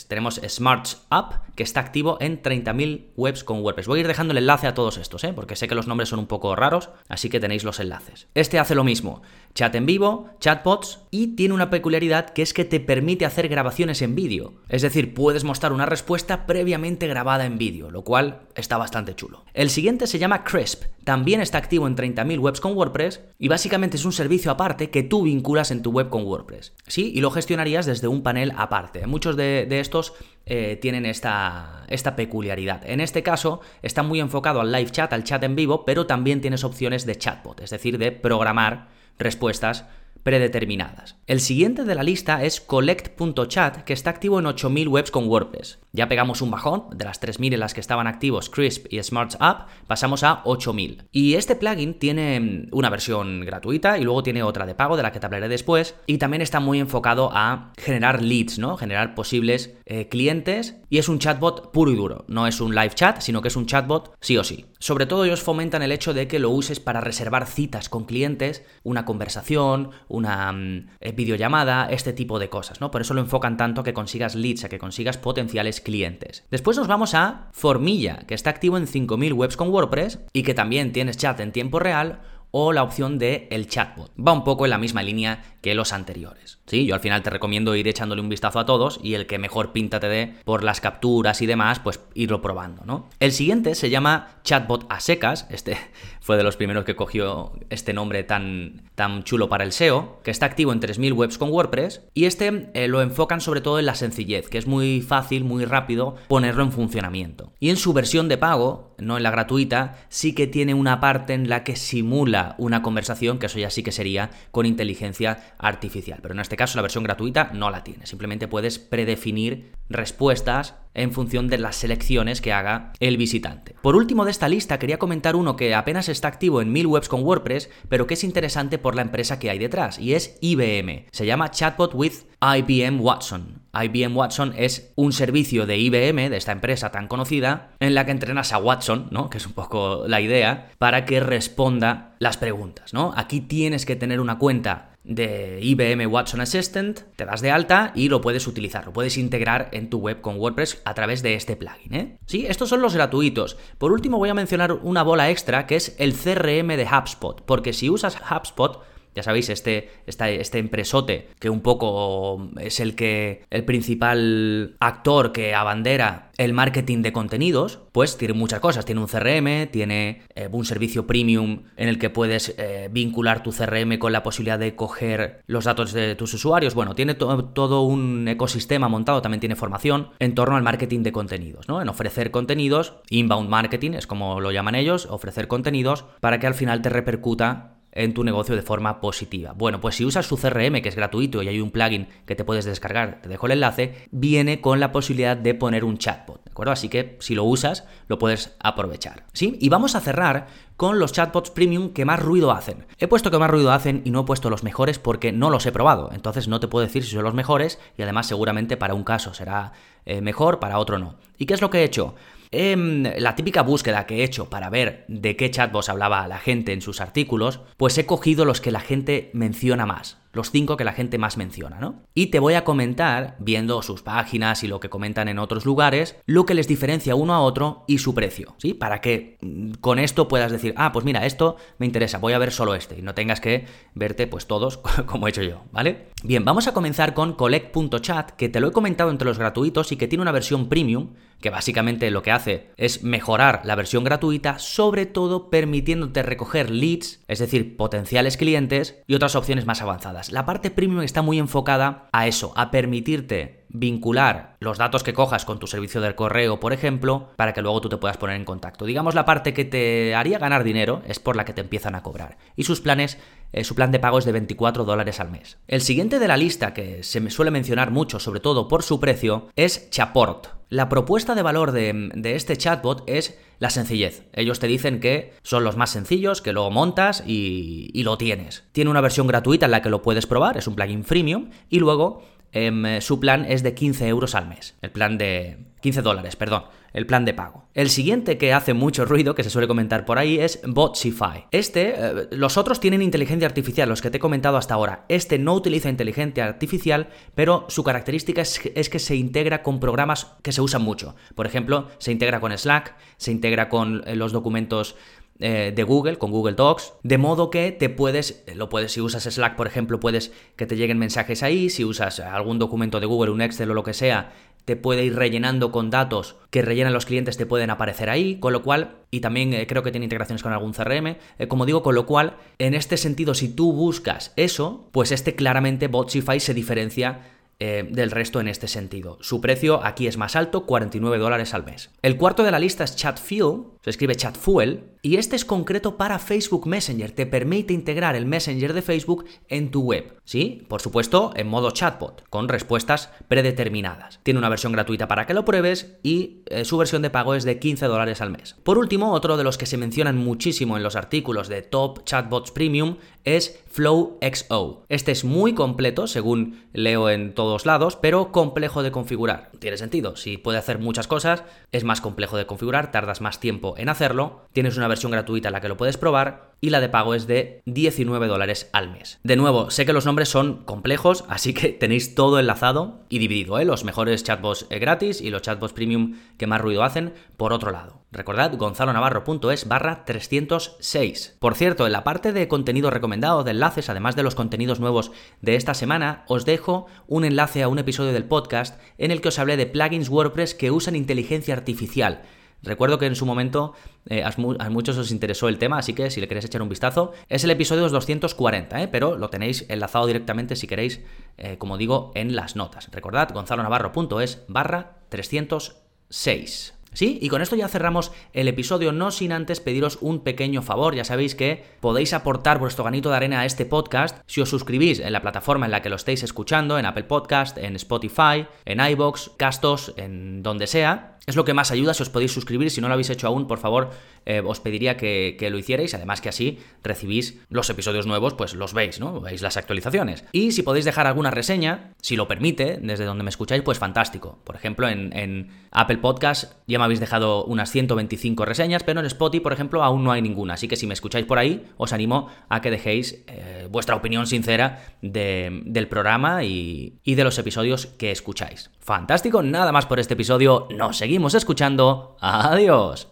tenemos 0.09 0.41
Smart 0.47 0.87
App, 1.09 1.49
que 1.55 1.63
está 1.63 1.81
activo 1.81 2.19
en 2.21 2.43
30.000 2.43 3.09
webs 3.17 3.45
con 3.45 3.61
WordPress. 3.61 3.87
Voy 3.87 3.99
a 3.99 4.01
ir 4.01 4.07
dejando 4.07 4.33
el 4.33 4.39
enlace 4.39 4.67
a 4.67 4.75
todos 4.75 4.99
estos, 4.99 5.25
¿eh? 5.25 5.33
porque 5.33 5.57
sé 5.57 5.69
que 5.69 5.75
los 5.75 5.87
nombres 5.87 6.09
son 6.09 6.19
un 6.19 6.27
poco 6.27 6.55
raros, 6.57 6.91
así 7.09 7.29
que 7.31 7.41
tenéis 7.41 7.65
los 7.65 7.81
enlaces. 7.81 8.29
Este 8.35 8.59
hace 8.59 8.75
lo 8.75 8.85
mismo, 8.85 9.23
chat 9.55 9.75
en 9.75 9.87
vivo, 9.87 10.31
chatbots, 10.41 11.01
y 11.11 11.29
tiene 11.37 11.55
una 11.55 11.71
peculiaridad 11.71 12.31
que 12.31 12.43
es 12.43 12.53
que 12.53 12.65
te 12.65 12.81
permite 12.81 13.25
hacer 13.25 13.49
grabaciones 13.49 14.03
en 14.03 14.15
vídeo. 14.15 14.55
Es 14.69 14.83
decir, 14.83 15.15
puedes 15.15 15.45
mostrar 15.45 15.73
una 15.73 15.87
respuesta 15.87 16.47
previamente 16.47 17.07
grabada 17.07 17.47
en 17.47 17.59
vídeo, 17.59 17.91
lo 17.91 18.05
cual 18.05 18.43
está 18.55 18.77
bastante 18.77 19.15
chulo. 19.15 19.45
El 19.55 19.71
siguiente 19.71 20.07
se 20.07 20.19
llama 20.19 20.45
Crisp, 20.45 20.85
también 21.11 21.41
está 21.41 21.59
activo 21.59 21.89
en 21.89 21.97
30.000 21.97 22.39
webs 22.39 22.61
con 22.61 22.77
WordPress, 22.77 23.21
y 23.37 23.49
básicamente 23.49 23.97
es 23.97 24.05
un 24.05 24.13
servicio 24.13 24.53
aparte 24.53 24.91
que 24.91 25.03
tú 25.03 25.25
vinculas 25.25 25.73
en 25.73 25.83
tu 25.83 25.91
web 25.91 26.09
con 26.09 26.23
WordPress. 26.23 26.73
Sí, 26.87 27.11
y 27.13 27.21
lo 27.21 27.33
gestionarías 27.33 27.85
desde 27.85 28.07
un 28.07 28.23
panel 28.23 28.53
aparte. 28.57 29.05
Muchos 29.09 29.35
de, 29.35 29.67
estos 29.81 30.15
eh, 30.47 30.79
tienen 30.81 31.07
esta, 31.07 31.85
esta 31.89 32.15
peculiaridad. 32.15 32.89
En 32.89 33.01
este 33.01 33.25
caso, 33.25 33.61
está 33.83 34.05
muy 34.05 34.21
enfocado 34.21 34.61
al 34.61 34.71
live 34.71 34.93
chat, 34.93 35.13
al 35.13 35.25
chat 35.25 35.43
en 35.43 35.57
vivo, 35.57 35.85
pero 35.85 36.07
también 36.07 36.41
tienes 36.41 36.63
opciones 36.63 37.05
de 37.07 37.17
chatbot, 37.17 37.61
es 37.61 37.71
decir, 37.71 37.99
de 37.99 38.13
programar 38.13 38.87
respuestas 39.19 39.87
predeterminadas. 40.23 41.17
El 41.27 41.41
siguiente 41.41 41.85
de 41.85 41.95
la 41.95 42.03
lista 42.03 42.45
es 42.45 42.61
collect.chat, 42.61 43.85
que 43.85 43.93
está 43.93 44.11
activo 44.11 44.39
en 44.39 44.47
8000 44.47 44.89
webs 44.89 45.11
con 45.11 45.29
WordPress. 45.29 45.79
Ya 45.93 46.09
pegamos 46.09 46.43
un 46.43 46.51
bajón, 46.51 46.85
de 46.93 47.05
las 47.05 47.21
3000 47.21 47.55
en 47.55 47.61
las 47.61 47.75
que 47.75 47.81
estaban 47.81 48.07
activos 48.07 48.51
Crisp 48.51 48.87
y 48.93 49.03
Smarts 49.03 49.37
App, 49.41 49.69
pasamos 49.87 50.23
a 50.23 50.43
8000. 50.45 51.05
Y 51.13 51.35
este 51.35 51.57
plugin 51.57 51.95
tiene 51.95 52.41
mm, 52.41 52.69
una 52.73 52.91
versión 52.91 53.41
gratuita 53.41 53.99
y 53.99 54.05
luego 54.05 54.23
tiene 54.23 54.43
otra 54.43 54.67
de 54.67 54.75
pago, 54.75 54.97
de 54.97 55.03
la 55.03 55.13
que 55.13 55.21
te 55.21 55.27
hablaré 55.27 55.49
después, 55.49 55.95
y 56.07 56.19
también 56.19 56.43
está 56.43 56.61
muy 56.61 56.79
enfocado 56.79 57.31
a 57.33 57.73
generar 57.77 58.23
leads, 58.23 58.59
¿no? 58.59 58.77
Generar 58.77 59.15
posibles 59.15 59.75
eh, 59.87 60.09
clientes, 60.09 60.77
y 60.89 60.99
es 60.99 61.09
un 61.09 61.19
chatbot 61.19 61.73
puro 61.73 61.91
y 61.91 61.97
duro. 61.97 62.25
No 62.29 62.47
es 62.47 62.61
un 62.61 62.75
live 62.75 62.95
chat, 62.95 63.21
sino 63.21 63.43
que 63.43 63.49
es 63.49 63.57
un 63.57 63.67
chatbot 63.67 64.15
sí 64.21 64.37
o 64.37 64.45
sí. 64.45 64.67
Sobre 64.81 65.05
todo 65.05 65.27
ellos 65.27 65.43
fomentan 65.43 65.83
el 65.83 65.93
hecho 65.93 66.15
de 66.15 66.27
que 66.27 66.39
lo 66.39 66.49
uses 66.51 66.81
para 66.81 67.03
reservar 67.03 67.47
citas 67.47 67.91
con 67.91 68.07
clientes, 68.07 68.65
una 68.83 69.05
conversación, 69.05 69.91
una 70.09 70.51
mm, 70.53 70.89
eh, 71.01 71.13
videollamada, 71.13 71.87
este 71.91 72.15
tipo 72.15 72.39
de 72.39 72.49
cosas, 72.49 72.81
¿no? 72.81 72.91
Por 72.91 73.03
eso 73.03 73.13
lo 73.13 73.21
enfocan 73.21 73.59
tanto 73.59 73.83
a 73.83 73.85
que 73.85 73.93
consigas 73.93 74.35
leads, 74.35 74.65
a 74.65 74.71
que 74.71 74.79
consigas 74.79 75.19
potenciales 75.19 75.83
clientes. 75.83 76.45
Después 76.51 76.79
nos 76.79 76.89
vamos 76.89 77.15
a 77.15 77.49
Formilla, 77.53 78.25
que 78.27 78.35
está 78.35 78.49
activo 78.49 78.79
en 78.79 78.87
5.000 78.87 79.35
webs 79.35 79.59
con 79.59 79.69
WordPress 79.69 80.19
y 80.33 80.45
que 80.45 80.55
también 80.55 80.93
tienes 80.93 81.19
chat 81.19 81.39
en 81.41 81.53
tiempo 81.53 81.79
real 81.79 82.21
o 82.51 82.73
la 82.73 82.83
opción 82.83 83.19
de 83.19 83.49
el 83.51 83.69
chatbot. 83.69 84.11
Va 84.19 84.33
un 84.33 84.45
poco 84.45 84.65
en 84.65 84.71
la 84.71 84.79
misma 84.79 85.03
línea 85.03 85.43
que 85.61 85.75
los 85.75 85.93
anteriores. 85.93 86.59
Sí, 86.67 86.87
yo 86.87 86.95
al 86.95 87.01
final 87.01 87.23
te 87.23 87.31
recomiendo 87.31 87.75
ir 87.75 87.89
echándole 87.89 88.23
un 88.23 88.29
vistazo 88.29 88.59
a 88.61 88.65
todos 88.65 89.01
y 89.03 89.15
el 89.15 89.27
que 89.27 89.39
mejor 89.39 89.73
pinta 89.73 90.01
te 90.01 90.09
dé 90.09 90.35
por 90.45 90.63
las 90.63 90.81
capturas 90.81 91.43
y 91.43 91.47
demás, 91.47 91.81
pues 91.81 92.01
irlo 92.15 92.41
probando, 92.41 92.85
¿no? 92.85 93.09
El 93.19 93.33
siguiente 93.33 93.75
se 93.75 93.91
llama 93.91 94.41
chatbot 94.45 94.87
a 94.89 95.01
secas, 95.01 95.47
este 95.51 95.77
fue 96.21 96.37
de 96.37 96.45
los 96.45 96.57
primeros 96.57 96.85
que 96.85 96.97
cogió 96.97 97.53
este 97.71 97.93
nombre 97.93 98.23
tan, 98.23 98.83
tan 98.95 99.25
chulo 99.25 99.49
para 99.49 99.65
el 99.65 99.73
SEO, 99.73 100.21
que 100.23 100.31
está 100.31 100.47
activo 100.47 100.73
en 100.73 100.81
3.000 100.81 101.13
webs 101.13 101.39
con 101.39 101.51
WordPress 101.51 102.03
y 102.15 102.25
este 102.25 102.71
eh, 102.75 102.89
lo 102.89 103.03
enfocan 103.03 103.41
sobre 103.41 103.61
todo 103.61 103.79
en 103.79 103.87
la 103.87 103.95
sencillez, 103.95 104.49
que 104.49 104.59
es 104.59 104.67
muy 104.67 105.03
fácil, 105.03 105.45
muy 105.45 105.65
rápido 105.65 106.17
ponerlo 106.29 106.63
en 106.63 106.73
funcionamiento. 106.73 107.53
Y 107.59 107.71
en 107.71 107.77
su 107.77 107.93
versión 107.93 108.29
de 108.29 108.39
pago, 108.39 108.95
no 108.99 109.17
en 109.17 109.23
la 109.23 109.31
gratuita, 109.31 109.99
sí 110.09 110.35
que 110.35 110.47
tiene 110.47 110.75
una 110.75 111.01
parte 111.01 111.35
en 111.35 111.49
la 111.49 111.65
que 111.65 111.77
simula 111.77 112.40
una 112.59 112.83
conversación, 112.83 113.39
que 113.39 113.47
eso 113.47 113.59
ya 113.59 113.71
sí 113.71 113.83
que 113.83 113.93
sería 113.93 114.31
con 114.51 114.67
inteligencia 114.67 115.55
artificial. 115.59 116.21
Pero 116.23 116.35
en 116.35 116.41
este 116.41 116.57
caso 116.57 116.77
la 116.77 116.83
versión 116.83 117.05
gratuita 117.05 117.51
no 117.55 117.71
la 117.71 117.85
tiene. 117.85 118.07
Simplemente 118.07 118.49
puedes 118.49 118.79
predefinir 118.79 119.73
respuestas 119.89 120.75
en 120.95 121.13
función 121.13 121.49
de 121.49 121.59
las 121.59 121.77
selecciones 121.77 122.41
que 122.41 122.53
haga 122.53 122.93
el 123.01 123.17
visitante. 123.17 123.75
Por 123.83 123.97
último 123.97 124.25
de 124.25 124.31
esta 124.31 124.49
lista 124.49 124.79
quería 124.79 124.99
comentar 124.99 125.37
uno 125.37 125.57
que 125.57 125.75
apenas 125.75 126.09
está 126.09 126.29
activo 126.29 126.61
en 126.61 126.73
mil 126.73 126.87
webs 126.87 127.09
con 127.09 127.23
WordPress, 127.23 127.71
pero 127.89 128.07
que 128.07 128.15
es 128.15 128.25
interesante 128.25 128.79
por 128.79 128.95
la 128.95 129.03
empresa 129.03 129.39
que 129.39 129.51
hay 129.51 129.59
detrás, 129.59 129.99
y 129.99 130.15
es 130.15 130.39
IBM. 130.41 131.07
Se 131.11 131.27
llama 131.27 131.51
Chatbot 131.51 131.95
with 131.95 132.15
IBM 132.41 133.01
Watson. 133.01 133.60
IBM 133.75 134.17
Watson 134.17 134.55
es 134.57 134.93
un 134.97 135.13
servicio 135.13 135.67
de 135.67 135.79
IBM, 135.79 136.31
de 136.31 136.37
esta 136.37 136.53
empresa 136.53 136.91
tan 136.91 137.09
conocida, 137.09 137.71
en 137.81 137.95
la 137.95 138.05
que 138.05 138.13
entrenas 138.13 138.53
a 138.53 138.59
Watson, 138.59 139.09
¿no? 139.11 139.31
Que 139.31 139.39
es 139.39 139.47
un 139.47 139.53
poco 139.53 140.05
la 140.07 140.21
idea, 140.21 140.71
para 140.79 141.05
que 141.05 141.21
responda 141.21 142.15
las 142.19 142.37
preguntas, 142.37 142.93
¿no? 142.93 143.13
Aquí 143.17 143.41
tienes 143.41 143.87
que 143.87 143.97
tener 143.97 144.21
una 144.21 144.39
cuenta 144.39 144.91
de 145.03 145.61
IBM 145.63 146.07
Watson 146.07 146.41
Assistant, 146.41 147.01
te 147.17 147.25
das 147.25 147.41
de 147.41 147.51
alta 147.51 147.93
y 147.95 148.09
lo 148.09 148.21
puedes 148.21 148.47
utilizar, 148.47 148.85
lo 148.85 148.93
puedes 148.93 149.17
integrar 149.17 149.69
en 149.73 149.89
tu 149.89 149.99
web 149.99 150.21
con 150.21 150.39
WordPress 150.39 150.83
a 150.85 150.95
través 150.95 151.23
de 151.23 151.35
este 151.35 151.57
plugin. 151.57 151.95
¿eh? 151.95 152.19
Sí, 152.27 152.45
estos 152.47 152.69
son 152.69 152.83
los 152.83 152.95
gratuitos. 152.95 153.57
Por 153.79 153.93
último 153.93 154.19
voy 154.19 154.29
a 154.29 154.35
mencionar 154.35 154.73
una 154.73 155.03
bola 155.03 155.31
extra 155.31 155.67
que 155.67 155.77
es 155.77 155.97
el 155.99 156.15
CRM 156.15 156.77
de 156.77 156.87
HubSpot, 156.87 157.43
porque 157.45 157.73
si 157.73 157.89
usas 157.89 158.19
HubSpot 158.31 158.83
ya 159.15 159.23
sabéis, 159.23 159.49
este, 159.49 159.91
este 160.07 160.59
empresote 160.59 161.29
que 161.39 161.51
un 161.51 161.61
poco 161.61 162.51
es 162.59 162.81
el 162.81 162.95
que 162.95 163.43
el 163.51 163.65
principal 163.65 164.77
actor 164.81 165.33
que 165.33 165.55
abandera 165.55 166.31
el 166.41 166.55
marketing 166.55 167.03
de 167.03 167.13
contenidos, 167.13 167.81
pues 167.93 168.17
tiene 168.17 168.33
muchas 168.33 168.61
cosas. 168.61 168.87
Tiene 168.87 169.03
un 169.03 169.09
CRM, 169.09 169.71
tiene 169.71 170.23
eh, 170.35 170.49
un 170.51 170.65
servicio 170.65 171.07
premium 171.07 171.65
en 171.77 171.89
el 171.89 171.99
que 171.99 172.09
puedes 172.09 172.55
eh, 172.57 172.89
vincular 172.91 173.43
tu 173.43 173.53
CRM 173.53 173.99
con 173.99 174.13
la 174.13 174.23
posibilidad 174.23 174.59
de 174.59 174.75
coger 174.75 175.43
los 175.47 175.65
datos 175.65 175.93
de 175.93 176.15
tus 176.15 176.33
usuarios. 176.33 176.75
Bueno, 176.75 176.95
tiene 176.95 177.15
todo 177.15 177.83
un 177.83 178.27
ecosistema 178.27 178.89
montado, 178.89 179.21
también 179.21 179.41
tiene 179.41 179.55
formación 179.55 180.13
en 180.19 180.35
torno 180.35 180.57
al 180.57 180.63
marketing 180.63 181.03
de 181.03 181.13
contenidos, 181.13 181.69
¿no? 181.69 181.83
En 181.83 181.91
ofrecer 181.91 182.31
contenidos, 182.31 182.95
inbound 183.11 183.51
marketing 183.51 183.93
es 183.93 184.07
como 184.07 184.41
lo 184.41 184.51
llaman 184.51 184.77
ellos, 184.77 185.07
ofrecer 185.11 185.47
contenidos 185.47 186.07
para 186.21 186.41
que 186.41 186.47
al 186.47 186.55
final 186.55 186.81
te 186.81 186.89
repercuta 186.89 187.70
en 187.93 188.15
tu 188.15 188.25
negocio 188.25 188.55
de 188.57 188.63
forma 188.63 189.01
positiva. 189.01 189.53
Bueno, 189.53 189.81
pues 189.81 189.97
si 189.97 190.05
usas 190.05 190.27
su 190.27 190.37
CRM, 190.37 190.81
que 190.81 190.89
es 190.89 190.97
gratuito 190.97 191.43
y 191.43 191.49
hay 191.49 191.61
un 191.61 191.71
plugin 191.71 192.09
que 192.27 192.35
te 192.35 192.45
puedes 192.45 192.65
descargar, 192.65 193.21
te 193.23 193.29
dejo 193.29 193.47
el 193.47 193.53
enlace, 193.53 194.09
viene 194.11 194.61
con 194.61 194.81
la 194.81 194.93
posibilidad 194.93 195.37
de 195.37 195.55
poner 195.55 195.85
un 195.85 195.99
chatbot, 195.99 196.45
¿de 196.45 196.51
acuerdo? 196.51 196.73
Así 196.73 196.89
que 196.89 197.17
si 197.21 197.35
lo 197.35 197.45
usas, 197.45 197.85
lo 198.09 198.19
puedes 198.19 198.57
aprovechar. 198.61 199.25
¿Sí? 199.33 199.57
Y 199.61 199.69
vamos 199.69 199.95
a 199.95 200.01
cerrar 200.01 200.47
con 200.77 200.99
los 200.99 201.13
chatbots 201.13 201.51
premium 201.51 201.93
que 201.93 202.05
más 202.05 202.21
ruido 202.21 202.53
hacen. 202.53 202.87
He 202.99 203.09
puesto 203.09 203.31
que 203.31 203.39
más 203.39 203.51
ruido 203.51 203.73
hacen 203.73 204.03
y 204.05 204.11
no 204.11 204.21
he 204.21 204.25
puesto 204.25 204.51
los 204.51 204.63
mejores 204.63 204.99
porque 204.99 205.33
no 205.33 205.51
los 205.51 205.67
he 205.67 205.73
probado, 205.73 206.11
entonces 206.13 206.49
no 206.49 206.61
te 206.61 206.69
puedo 206.69 206.87
decir 206.87 207.05
si 207.05 207.11
son 207.11 207.25
los 207.25 207.35
mejores 207.35 207.79
y 207.99 208.03
además 208.03 208.27
seguramente 208.27 208.77
para 208.77 208.95
un 208.95 209.05
caso 209.05 209.35
será 209.35 209.73
eh, 210.07 210.21
mejor, 210.21 210.59
para 210.59 210.79
otro 210.79 210.99
no. 210.99 211.17
¿Y 211.37 211.47
qué 211.47 211.55
es 211.55 211.61
lo 211.61 211.71
que 211.71 211.79
he 211.79 211.85
hecho? 211.85 212.15
En 212.53 213.13
la 213.19 213.37
típica 213.37 213.63
búsqueda 213.63 214.07
que 214.07 214.17
he 214.17 214.25
hecho 214.25 214.51
para 214.51 214.71
ver 214.71 215.05
de 215.07 215.37
qué 215.37 215.51
chatbots 215.51 215.89
hablaba 215.89 216.27
la 216.27 216.39
gente 216.39 216.73
en 216.73 216.83
sus 216.83 217.01
artículos, 217.01 217.61
pues 217.77 217.97
he 217.97 218.07
cogido 218.07 218.45
los 218.45 218.61
que 218.61 218.73
la 218.73 218.81
gente 218.81 219.31
menciona 219.35 219.87
más. 219.87 220.20
Los 220.33 220.51
cinco 220.51 220.77
que 220.77 220.85
la 220.85 220.93
gente 220.93 221.19
más 221.19 221.37
menciona, 221.37 221.79
¿no? 221.81 222.03
Y 222.15 222.27
te 222.27 222.39
voy 222.39 222.55
a 222.55 222.65
comentar, 222.65 223.37
viendo 223.39 223.83
sus 223.83 224.03
páginas 224.03 224.63
y 224.63 224.69
lo 224.69 224.81
que 224.81 224.91
comentan 224.91 225.29
en 225.29 225.39
otros 225.39 225.65
lugares, 225.65 226.17
lo 226.27 226.47
que 226.47 226.55
les 226.55 226.69
diferencia 226.69 227.15
uno 227.15 227.35
a 227.35 227.41
otro 227.41 227.85
y 227.87 227.99
su 227.99 228.15
precio, 228.15 228.55
¿sí? 228.59 228.75
Para 228.75 229.01
que 229.01 229.39
mm, 229.41 229.73
con 229.81 229.99
esto 229.99 230.29
puedas 230.29 230.53
decir, 230.53 230.75
ah, 230.77 230.93
pues 230.93 231.05
mira, 231.05 231.27
esto 231.27 231.57
me 231.79 231.87
interesa, 231.87 232.19
voy 232.19 232.33
a 232.33 232.39
ver 232.39 232.53
solo 232.53 232.75
este 232.75 232.99
y 232.99 233.03
no 233.03 233.15
tengas 233.15 233.41
que 233.41 233.67
verte 233.95 234.27
pues 234.27 234.47
todos 234.47 234.79
como 235.07 235.27
he 235.27 235.31
hecho 235.31 235.43
yo, 235.43 235.63
¿vale? 235.73 236.09
Bien, 236.23 236.45
vamos 236.45 236.69
a 236.69 236.75
comenzar 236.75 237.15
con 237.15 237.35
collect.chat, 237.35 238.33
que 238.33 238.49
te 238.49 238.61
lo 238.61 238.69
he 238.69 238.73
comentado 238.73 239.11
entre 239.11 239.27
los 239.27 239.39
gratuitos 239.39 239.91
y 239.93 239.97
que 239.97 240.09
tiene 240.09 240.23
una 240.23 240.33
versión 240.33 240.69
premium, 240.69 241.15
que 241.41 241.51
básicamente 241.51 242.11
lo 242.11 242.23
que 242.23 242.33
hace 242.33 242.71
es 242.77 243.03
mejorar 243.03 243.63
la 243.65 243.75
versión 243.75 244.05
gratuita, 244.05 244.59
sobre 244.59 245.07
todo 245.07 245.49
permitiéndote 245.49 246.23
recoger 246.23 246.71
leads, 246.71 247.21
es 247.29 247.39
decir, 247.39 247.77
potenciales 247.77 248.37
clientes 248.37 249.03
y 249.07 249.15
otras 249.15 249.35
opciones 249.35 249.65
más 249.65 249.81
avanzadas. 249.81 250.20
La 250.29 250.45
parte 250.45 250.71
premium 250.71 251.03
está 251.03 251.23
muy 251.23 251.39
enfocada 251.39 252.09
a 252.13 252.27
eso, 252.27 252.53
a 252.57 252.71
permitirte 252.71 253.65
vincular 253.71 254.57
los 254.61 254.79
datos 254.79 255.03
que 255.03 255.15
cojas 255.15 255.45
con 255.45 255.59
tu 255.59 255.67
servicio 255.67 256.01
del 256.01 256.15
correo, 256.15 256.61
por 256.61 256.73
ejemplo, 256.73 257.31
para 257.37 257.53
que 257.53 257.63
luego 257.63 257.81
tú 257.81 257.89
te 257.89 257.97
puedas 257.97 258.17
poner 258.17 258.37
en 258.37 258.45
contacto. 258.45 258.85
Digamos, 258.85 259.15
la 259.15 259.25
parte 259.25 259.55
que 259.55 259.65
te 259.65 260.15
haría 260.15 260.39
ganar 260.39 260.65
dinero 260.65 261.03
es 261.07 261.19
por 261.19 261.37
la 261.37 261.45
que 261.45 261.53
te 261.53 261.61
empiezan 261.61 261.95
a 261.95 262.03
cobrar. 262.03 262.37
Y 262.57 262.65
sus 262.65 262.81
planes, 262.81 263.19
eh, 263.53 263.65
su 263.65 263.75
plan 263.75 263.93
de 263.93 263.99
pago 263.99 264.19
es 264.19 264.25
de 264.25 264.33
24 264.33 264.85
dólares 264.85 265.21
al 265.21 265.31
mes. 265.31 265.59
El 265.69 265.81
siguiente 265.81 266.19
de 266.19 266.29
la 266.29 266.37
lista, 266.37 266.75
que 266.75 267.03
se 267.03 267.21
me 267.21 267.31
suele 267.31 267.51
mencionar 267.51 267.91
mucho, 267.91 268.19
sobre 268.19 268.41
todo 268.41 268.69
por 268.69 268.83
su 268.83 269.01
precio, 269.01 269.49
es 269.57 269.91
Chaport. 269.91 270.49
La 270.69 270.89
propuesta 270.89 271.35
de 271.35 271.43
valor 271.43 271.73
de, 271.73 272.11
este 272.25 272.57
chatbot 272.57 273.03
es 273.09 273.37
la 273.59 273.71
sencillez. 273.71 274.23
Ellos 274.33 274.61
te 274.61 274.69
dicen 274.69 275.01
que 275.01 275.35
son 275.43 275.65
los 275.65 275.77
más 275.77 275.91
sencillos, 275.91 276.43
que 276.43 276.53
luego 276.53 276.71
montas 276.71 277.25
y, 277.27 277.91
lo 278.05 278.17
tienes. 278.17 278.65
Tiene 278.71 278.91
una 278.91 279.01
versión 279.01 279.27
gratuita 279.27 279.67
en 279.67 279.73
la 279.73 279.83
que 279.83 279.91
lo 279.91 280.03
puedes 280.03 280.27
probar, 280.27 280.57
es 280.57 280.69
un 280.69 280.77
plugin 280.77 281.03
freemium, 281.03 281.51
y 281.69 281.81
luego 281.81 282.23
Em, 282.53 283.01
su 283.01 283.21
plan 283.21 283.45
es 283.49 283.63
de 283.63 283.75
15 283.75 284.09
euros 284.09 284.35
al 284.35 284.49
mes. 284.49 284.77
El 284.83 284.91
plan 284.91 285.19
de... 285.19 285.70
15 285.81 286.03
dólares, 286.03 286.37
perdón. 286.37 286.65
El 286.93 287.07
plan 287.07 287.25
de 287.25 287.35
pago. 287.35 287.69
El 287.73 287.89
siguiente 287.89 288.37
que 288.37 288.53
hace 288.53 288.75
mucho 288.75 289.05
ruido, 289.05 289.37
que 289.37 289.45
se 289.45 289.51
suele 289.51 289.69
comentar 289.69 290.05
por 290.05 290.19
ahí, 290.19 290.41
es 290.41 290.61
Botsify. 290.67 291.47
Este, 291.53 291.95
eh, 291.95 292.29
los 292.33 292.57
otros 292.57 292.81
tienen 292.81 293.01
inteligencia 293.01 293.47
artificial, 293.47 293.89
los 293.89 294.03
que 294.03 294.11
te 294.11 294.17
he 294.17 294.21
comentado 294.21 294.57
hasta 294.57 294.75
ahora. 294.75 295.05
Este 295.09 295.39
no 295.39 295.55
utiliza 295.55 295.89
inteligencia 295.89 296.45
artificial, 296.45 297.09
pero 297.37 297.65
su 297.69 297.85
característica 297.85 298.43
es, 298.43 298.59
que 298.59 298.99
se 298.99 299.15
integra 299.15 299.63
con 299.63 299.79
programas 299.79 300.33
que 300.43 300.51
se 300.51 300.61
usan 300.61 300.83
mucho. 300.83 301.15
Por 301.37 301.47
ejemplo, 301.47 301.89
se 301.99 302.11
integra 302.11 302.41
con 302.41 302.57
Slack, 302.57 302.97
se 303.17 303.31
integra 303.31 303.69
con 303.69 304.03
eh, 304.07 304.17
los 304.17 304.33
documentos 304.33 304.97
eh, 305.43 305.73
de 305.75 305.83
Google, 305.85 306.19
con 306.19 306.33
Google 306.33 306.53
Docs, 306.53 306.93
de 307.03 307.17
modo 307.17 307.49
que 307.49 307.73
te 307.73 307.89
puedes, 307.89 308.45
lo 308.55 308.69
puedes, 308.69 308.93
si 308.93 309.01
usas 309.01 309.23
Slack, 309.23 309.57
por 309.57 309.67
ejemplo, 309.67 309.99
puedes 309.99 310.33
que 310.55 310.67
te 310.67 310.77
lleguen 310.77 310.99
mensajes 310.99 311.43
ahí, 311.43 311.71
si 311.71 311.83
usas 311.83 312.21
algún 312.21 312.59
documento 312.59 313.01
de 313.01 313.07
Google, 313.07 313.31
un 313.31 313.41
Excel 313.41 313.71
o 313.71 313.75
lo 313.75 313.83
que 313.83 313.95
sea, 313.95 314.33
te 314.71 314.77
puede 314.77 315.05
ir 315.05 315.17
rellenando 315.17 315.73
con 315.73 315.91
datos 315.91 316.37
que 316.51 316.63
rellenan 316.63 316.93
los 316.93 317.05
clientes, 317.05 317.37
te 317.37 317.45
pueden 317.45 317.71
aparecer 317.71 318.09
ahí, 318.09 318.39
con 318.39 318.53
lo 318.53 318.63
cual, 318.63 318.99
y 319.11 319.19
también 319.19 319.53
eh, 319.53 319.67
creo 319.67 319.83
que 319.83 319.91
tiene 319.91 320.05
integraciones 320.05 320.45
con 320.45 320.53
algún 320.53 320.75
CRM, 320.75 321.17
eh, 321.41 321.49
como 321.49 321.67
digo, 321.67 321.83
con 321.83 321.97
lo 321.97 322.07
cual, 322.07 322.37
en 322.61 322.75
este 322.75 322.97
sentido, 322.97 323.35
si 323.35 323.49
tú 323.49 323.73
buscas 323.73 324.33
eso, 324.37 324.89
pues 324.93 325.11
este 325.11 325.35
claramente 325.35 325.89
Botsify 325.89 326.39
se 326.39 326.55
diferencia 326.55 327.23
eh, 327.61 327.87
del 327.91 328.11
resto 328.11 328.41
en 328.41 328.49
este 328.49 328.69
sentido. 328.69 329.19
Su 329.21 329.41
precio 329.41 329.85
aquí 329.85 330.07
es 330.07 330.17
más 330.17 330.35
alto, 330.35 330.67
49 330.67 331.19
dólares 331.19 331.53
al 331.55 331.65
mes. 331.65 331.91
El 332.03 332.17
cuarto 332.17 332.43
de 332.43 332.51
la 332.51 332.59
lista 332.59 332.85
es 332.85 332.97
ChatFuel, 332.97 333.65
se 333.83 333.91
escribe 333.91 334.17
ChatFuel, 334.17 334.85
y 335.03 335.17
este 335.17 335.37
es 335.37 335.45
concreto 335.45 335.97
para 335.97 336.19
Facebook 336.19 336.67
Messenger, 336.67 337.11
te 337.13 337.27
permite 337.27 337.73
integrar 337.73 338.17
el 338.17 338.27
Messenger 338.27 338.73
de 338.73 338.83
Facebook 338.83 339.25
en 339.49 339.71
tu 339.71 339.83
web, 339.83 340.19
¿sí? 340.25 340.67
Por 340.69 340.83
supuesto, 340.83 341.33
en 341.37 341.49
modo 341.49 341.71
chatbot, 341.71 342.29
con 342.29 342.49
respuestas 342.49 343.11
predeterminadas. 343.29 344.21
Tiene 344.23 344.39
una 344.39 344.49
versión 344.49 344.73
gratuita 344.73 345.09
para 345.09 345.27
que 345.27 345.35
lo 345.35 345.45
pruebes 345.45 345.99
y 346.03 346.43
eh, 346.47 346.65
su 346.65 346.77
versión 346.77 347.03
de 347.03 347.11
pago 347.11 347.35
es 347.35 347.45
de 347.45 347.59
15 347.59 347.87
dólares 347.87 348.21
al 348.21 348.31
mes. 348.31 348.57
Por 348.63 348.77
último, 348.77 349.13
otro 349.13 349.37
de 349.37 349.45
los 349.45 349.57
que 349.57 349.67
se 349.67 349.79
mencionan 349.79 350.19
muchísimo 350.19 350.77
en 350.77 350.83
los 350.83 350.97
artículos 350.97 351.49
de 351.49 351.63
Top 351.63 352.05
Chatbots 352.05 352.51
Premium 352.51 352.97
es 353.25 353.61
FlowXO. 353.71 354.85
Este 354.89 355.13
es 355.13 355.25
muy 355.25 355.55
completo, 355.55 356.07
según 356.07 356.65
leo 356.73 357.09
en 357.11 357.35
todos 357.35 357.67
lados, 357.67 357.97
pero 357.97 358.33
complejo 358.33 358.83
de 358.83 358.91
configurar. 358.93 359.51
Tiene 359.59 359.77
sentido, 359.77 360.17
si 360.17 360.37
puede 360.37 360.59
hacer 360.59 360.79
muchas 360.79 361.07
cosas, 361.07 361.45
es 361.73 361.85
más 361.85 362.01
complejo 362.01 362.37
de 362.37 362.47
configurar, 362.47 362.91
tardas 362.91 363.21
más 363.21 363.41
tiempo 363.41 363.75
en 363.79 363.89
hacerlo, 363.89 364.43
tienes 364.53 364.77
una 364.77 364.89
versión 364.89 365.13
gratuita 365.13 365.49
en 365.49 365.53
la 365.53 365.61
que 365.61 365.69
lo 365.69 365.77
puedes 365.77 365.97
probar 365.97 366.50
y 366.61 366.71
la 366.71 366.81
de 366.81 366.89
pago 366.89 367.15
es 367.15 367.27
de 367.27 367.63
19 367.67 368.27
dólares 368.27 368.69
al 368.73 368.91
mes. 368.91 369.19
De 369.23 369.37
nuevo, 369.37 369.71
sé 369.71 369.87
que 369.87 369.93
los 369.93 370.07
nombres 370.07 370.29
son 370.29 370.65
complejos, 370.65 371.25
así 371.29 371.55
que 371.55 371.69
tenéis 371.71 372.15
todo 372.15 372.39
enlazado 372.39 373.05
y 373.09 373.19
dividido, 373.19 373.59
¿eh? 373.59 373.65
los 373.65 373.85
mejores 373.85 374.25
chatbots 374.25 374.67
eh, 374.71 374.79
gratis 374.79 375.21
y 375.21 375.31
los 375.31 375.43
chatbots 375.43 375.73
premium 375.73 376.17
que 376.37 376.47
más 376.47 376.61
ruido 376.61 376.83
hacen 376.83 377.15
por 377.37 377.53
otro 377.53 377.71
lado. 377.71 378.01
Recordad 378.13 378.57
gonzalonavarro.es 378.57 379.69
barra 379.69 380.05
306. 380.05 381.37
Por 381.39 381.55
cierto, 381.55 381.87
en 381.87 381.93
la 381.93 382.03
parte 382.03 382.33
de 382.33 382.49
contenido 382.49 382.91
recomendado 382.91 383.45
de 383.45 383.53
enlaces, 383.53 383.89
además 383.89 384.17
de 384.17 384.25
los 384.25 384.35
contenidos 384.35 384.81
nuevos 384.81 385.13
de 385.41 385.55
esta 385.55 385.75
semana, 385.75 386.25
os 386.27 386.45
dejo 386.45 386.87
un 387.07 387.25
enlace 387.25 387.63
a 387.63 387.69
un 387.69 387.79
episodio 387.79 388.13
del 388.13 388.25
podcast 388.25 388.81
en 388.99 389.13
el 389.13 389.21
que 389.21 389.29
os 389.29 389.39
hablé 389.39 389.57
de 389.57 389.67
plugins 389.67 390.09
WordPress 390.09 390.55
que 390.55 390.73
usan 390.73 390.97
inteligencia 390.97 391.55
artificial. 391.55 392.23
Recuerdo 392.63 392.99
que 392.99 393.07
en 393.07 393.15
su 393.15 393.27
momento 393.27 393.75
eh, 394.09 394.23
a, 394.23 394.71
muchos 394.71 394.99
os 394.99 395.11
interesó 395.11 395.49
el 395.49 395.59
tema, 395.59 395.79
así 395.79 395.95
que 395.95 396.11
si 396.11 396.21
le 396.21 396.29
queréis 396.29 396.45
echar 396.45 396.63
un 396.63 396.69
vistazo, 396.69 397.13
es 397.29 397.45
el 397.45 397.51
episodio 397.51 397.89
240, 397.89 398.83
¿eh? 398.83 398.89
pero 398.89 399.17
lo 399.17 399.31
tenéis 399.31 399.65
enlazado 399.69 400.07
directamente 400.07 400.57
si 400.57 400.67
queréis, 400.67 401.01
eh, 401.39 401.57
como 401.59 401.79
digo, 401.79 402.13
en 402.15 402.37
las 402.37 402.57
notas. 402.57 402.91
Recordad, 402.93 403.31
gonzalonavarro.es 403.33 404.45
barra 404.49 404.99
306. 405.09 406.75
¿Sí? 406.93 407.19
Y 407.23 407.29
con 407.29 407.41
esto 407.41 407.55
ya 407.55 407.69
cerramos 407.69 408.11
el 408.33 408.49
episodio, 408.49 408.91
no 408.91 409.13
sin 409.13 409.31
antes 409.31 409.61
pediros 409.61 409.99
un 410.01 410.21
pequeño 410.21 410.61
favor. 410.61 410.95
Ya 410.95 411.05
sabéis 411.05 411.37
que 411.37 411.65
podéis 411.81 412.13
aportar 412.13 412.59
vuestro 412.59 412.83
ganito 412.85 413.11
de 413.11 413.17
arena 413.17 413.41
a 413.41 413.45
este 413.45 413.65
podcast 413.65 414.19
si 414.27 414.41
os 414.41 414.51
suscribís 414.51 414.99
en 414.99 415.13
la 415.13 415.23
plataforma 415.23 415.67
en 415.67 415.73
la 415.73 415.83
que 415.83 415.89
lo 415.89 415.97
estéis 415.97 416.25
escuchando, 416.25 416.79
en 416.79 416.87
Apple 416.87 417.05
Podcast, 417.05 417.59
en 417.59 417.77
Spotify, 417.77 418.47
en 418.65 418.81
iBox, 418.81 419.31
Castos, 419.37 419.95
en 419.97 420.43
donde 420.43 420.67
sea. 420.67 421.17
Es 421.27 421.37
lo 421.37 421.45
que 421.45 421.55
más 421.55 421.71
ayuda 421.71 421.95
si 421.95 422.03
os 422.03 422.11
podéis 422.11 422.33
suscribir. 422.33 422.71
Si 422.71 422.81
no 422.81 422.89
lo 422.89 422.95
habéis 422.95 423.11
hecho 423.11 423.27
aún, 423.27 423.47
por 423.47 423.59
favor, 423.59 423.91
eh, 424.27 424.43
os 424.45 424.61
pediría 424.61 424.97
que, 424.97 425.49
lo 425.51 425.59
hicierais. 425.59 425.95
Además 425.95 426.21
que 426.21 426.29
así 426.29 426.59
recibís 426.83 427.39
los 427.49 427.69
episodios 427.71 428.07
nuevos, 428.07 428.35
pues 428.35 428.55
los 428.55 428.75
veis, 428.75 429.01
¿no? 429.01 429.21
Veis 429.21 429.43
las 429.43 429.57
actualizaciones. 429.57 430.25
Y 430.33 430.53
si 430.53 430.63
podéis 430.63 430.85
dejar 430.85 431.07
alguna 431.07 431.31
reseña, 431.31 431.95
si 432.01 432.17
lo 432.17 432.27
permite, 432.29 432.79
desde 432.83 433.05
donde 433.05 433.25
me 433.25 433.31
escucháis, 433.31 433.63
pues 433.63 433.79
fantástico. 433.79 434.39
Por 434.45 434.57
ejemplo, 434.57 434.89
en, 434.89 435.51
Apple 435.73 435.99
Podcast 435.99 436.55
ya 436.67 436.79
me 436.79 436.85
habéis 436.85 436.99
dejado 436.99 437.45
unas 437.45 437.71
125 437.71 438.45
reseñas, 438.45 438.83
pero 438.83 438.99
en 438.99 439.07
Spotify, 439.07 439.41
por 439.41 439.53
ejemplo, 439.53 439.85
aún 439.85 440.03
no 440.03 440.11
hay 440.11 440.23
ninguna. 440.23 440.55
Así 440.55 440.67
que 440.67 440.77
si 440.77 440.87
me 440.87 440.95
escucháis 440.95 441.27
por 441.27 441.39
ahí, 441.39 441.65
os 441.77 441.93
animo 441.93 442.29
a 442.49 442.61
que 442.61 442.71
dejéis 442.71 443.23
eh, 443.29 443.69
vuestra 443.71 443.95
opinión 443.95 444.27
sincera 444.27 444.97
del 445.01 445.89
programa 445.89 446.43
y, 446.43 446.99
y 447.05 447.15
de 447.15 447.25
los 447.25 447.39
episodios 447.39 447.87
que 447.87 448.11
escucháis. 448.11 448.71
Fantástico, 448.81 449.43
nada 449.43 449.71
más 449.71 449.87
por 449.87 450.01
este 450.01 450.15
episodio. 450.15 450.67
Nos 450.77 451.01
seguimos 451.11 451.35
escuchando. 451.35 452.17
Adiós. 452.21 453.09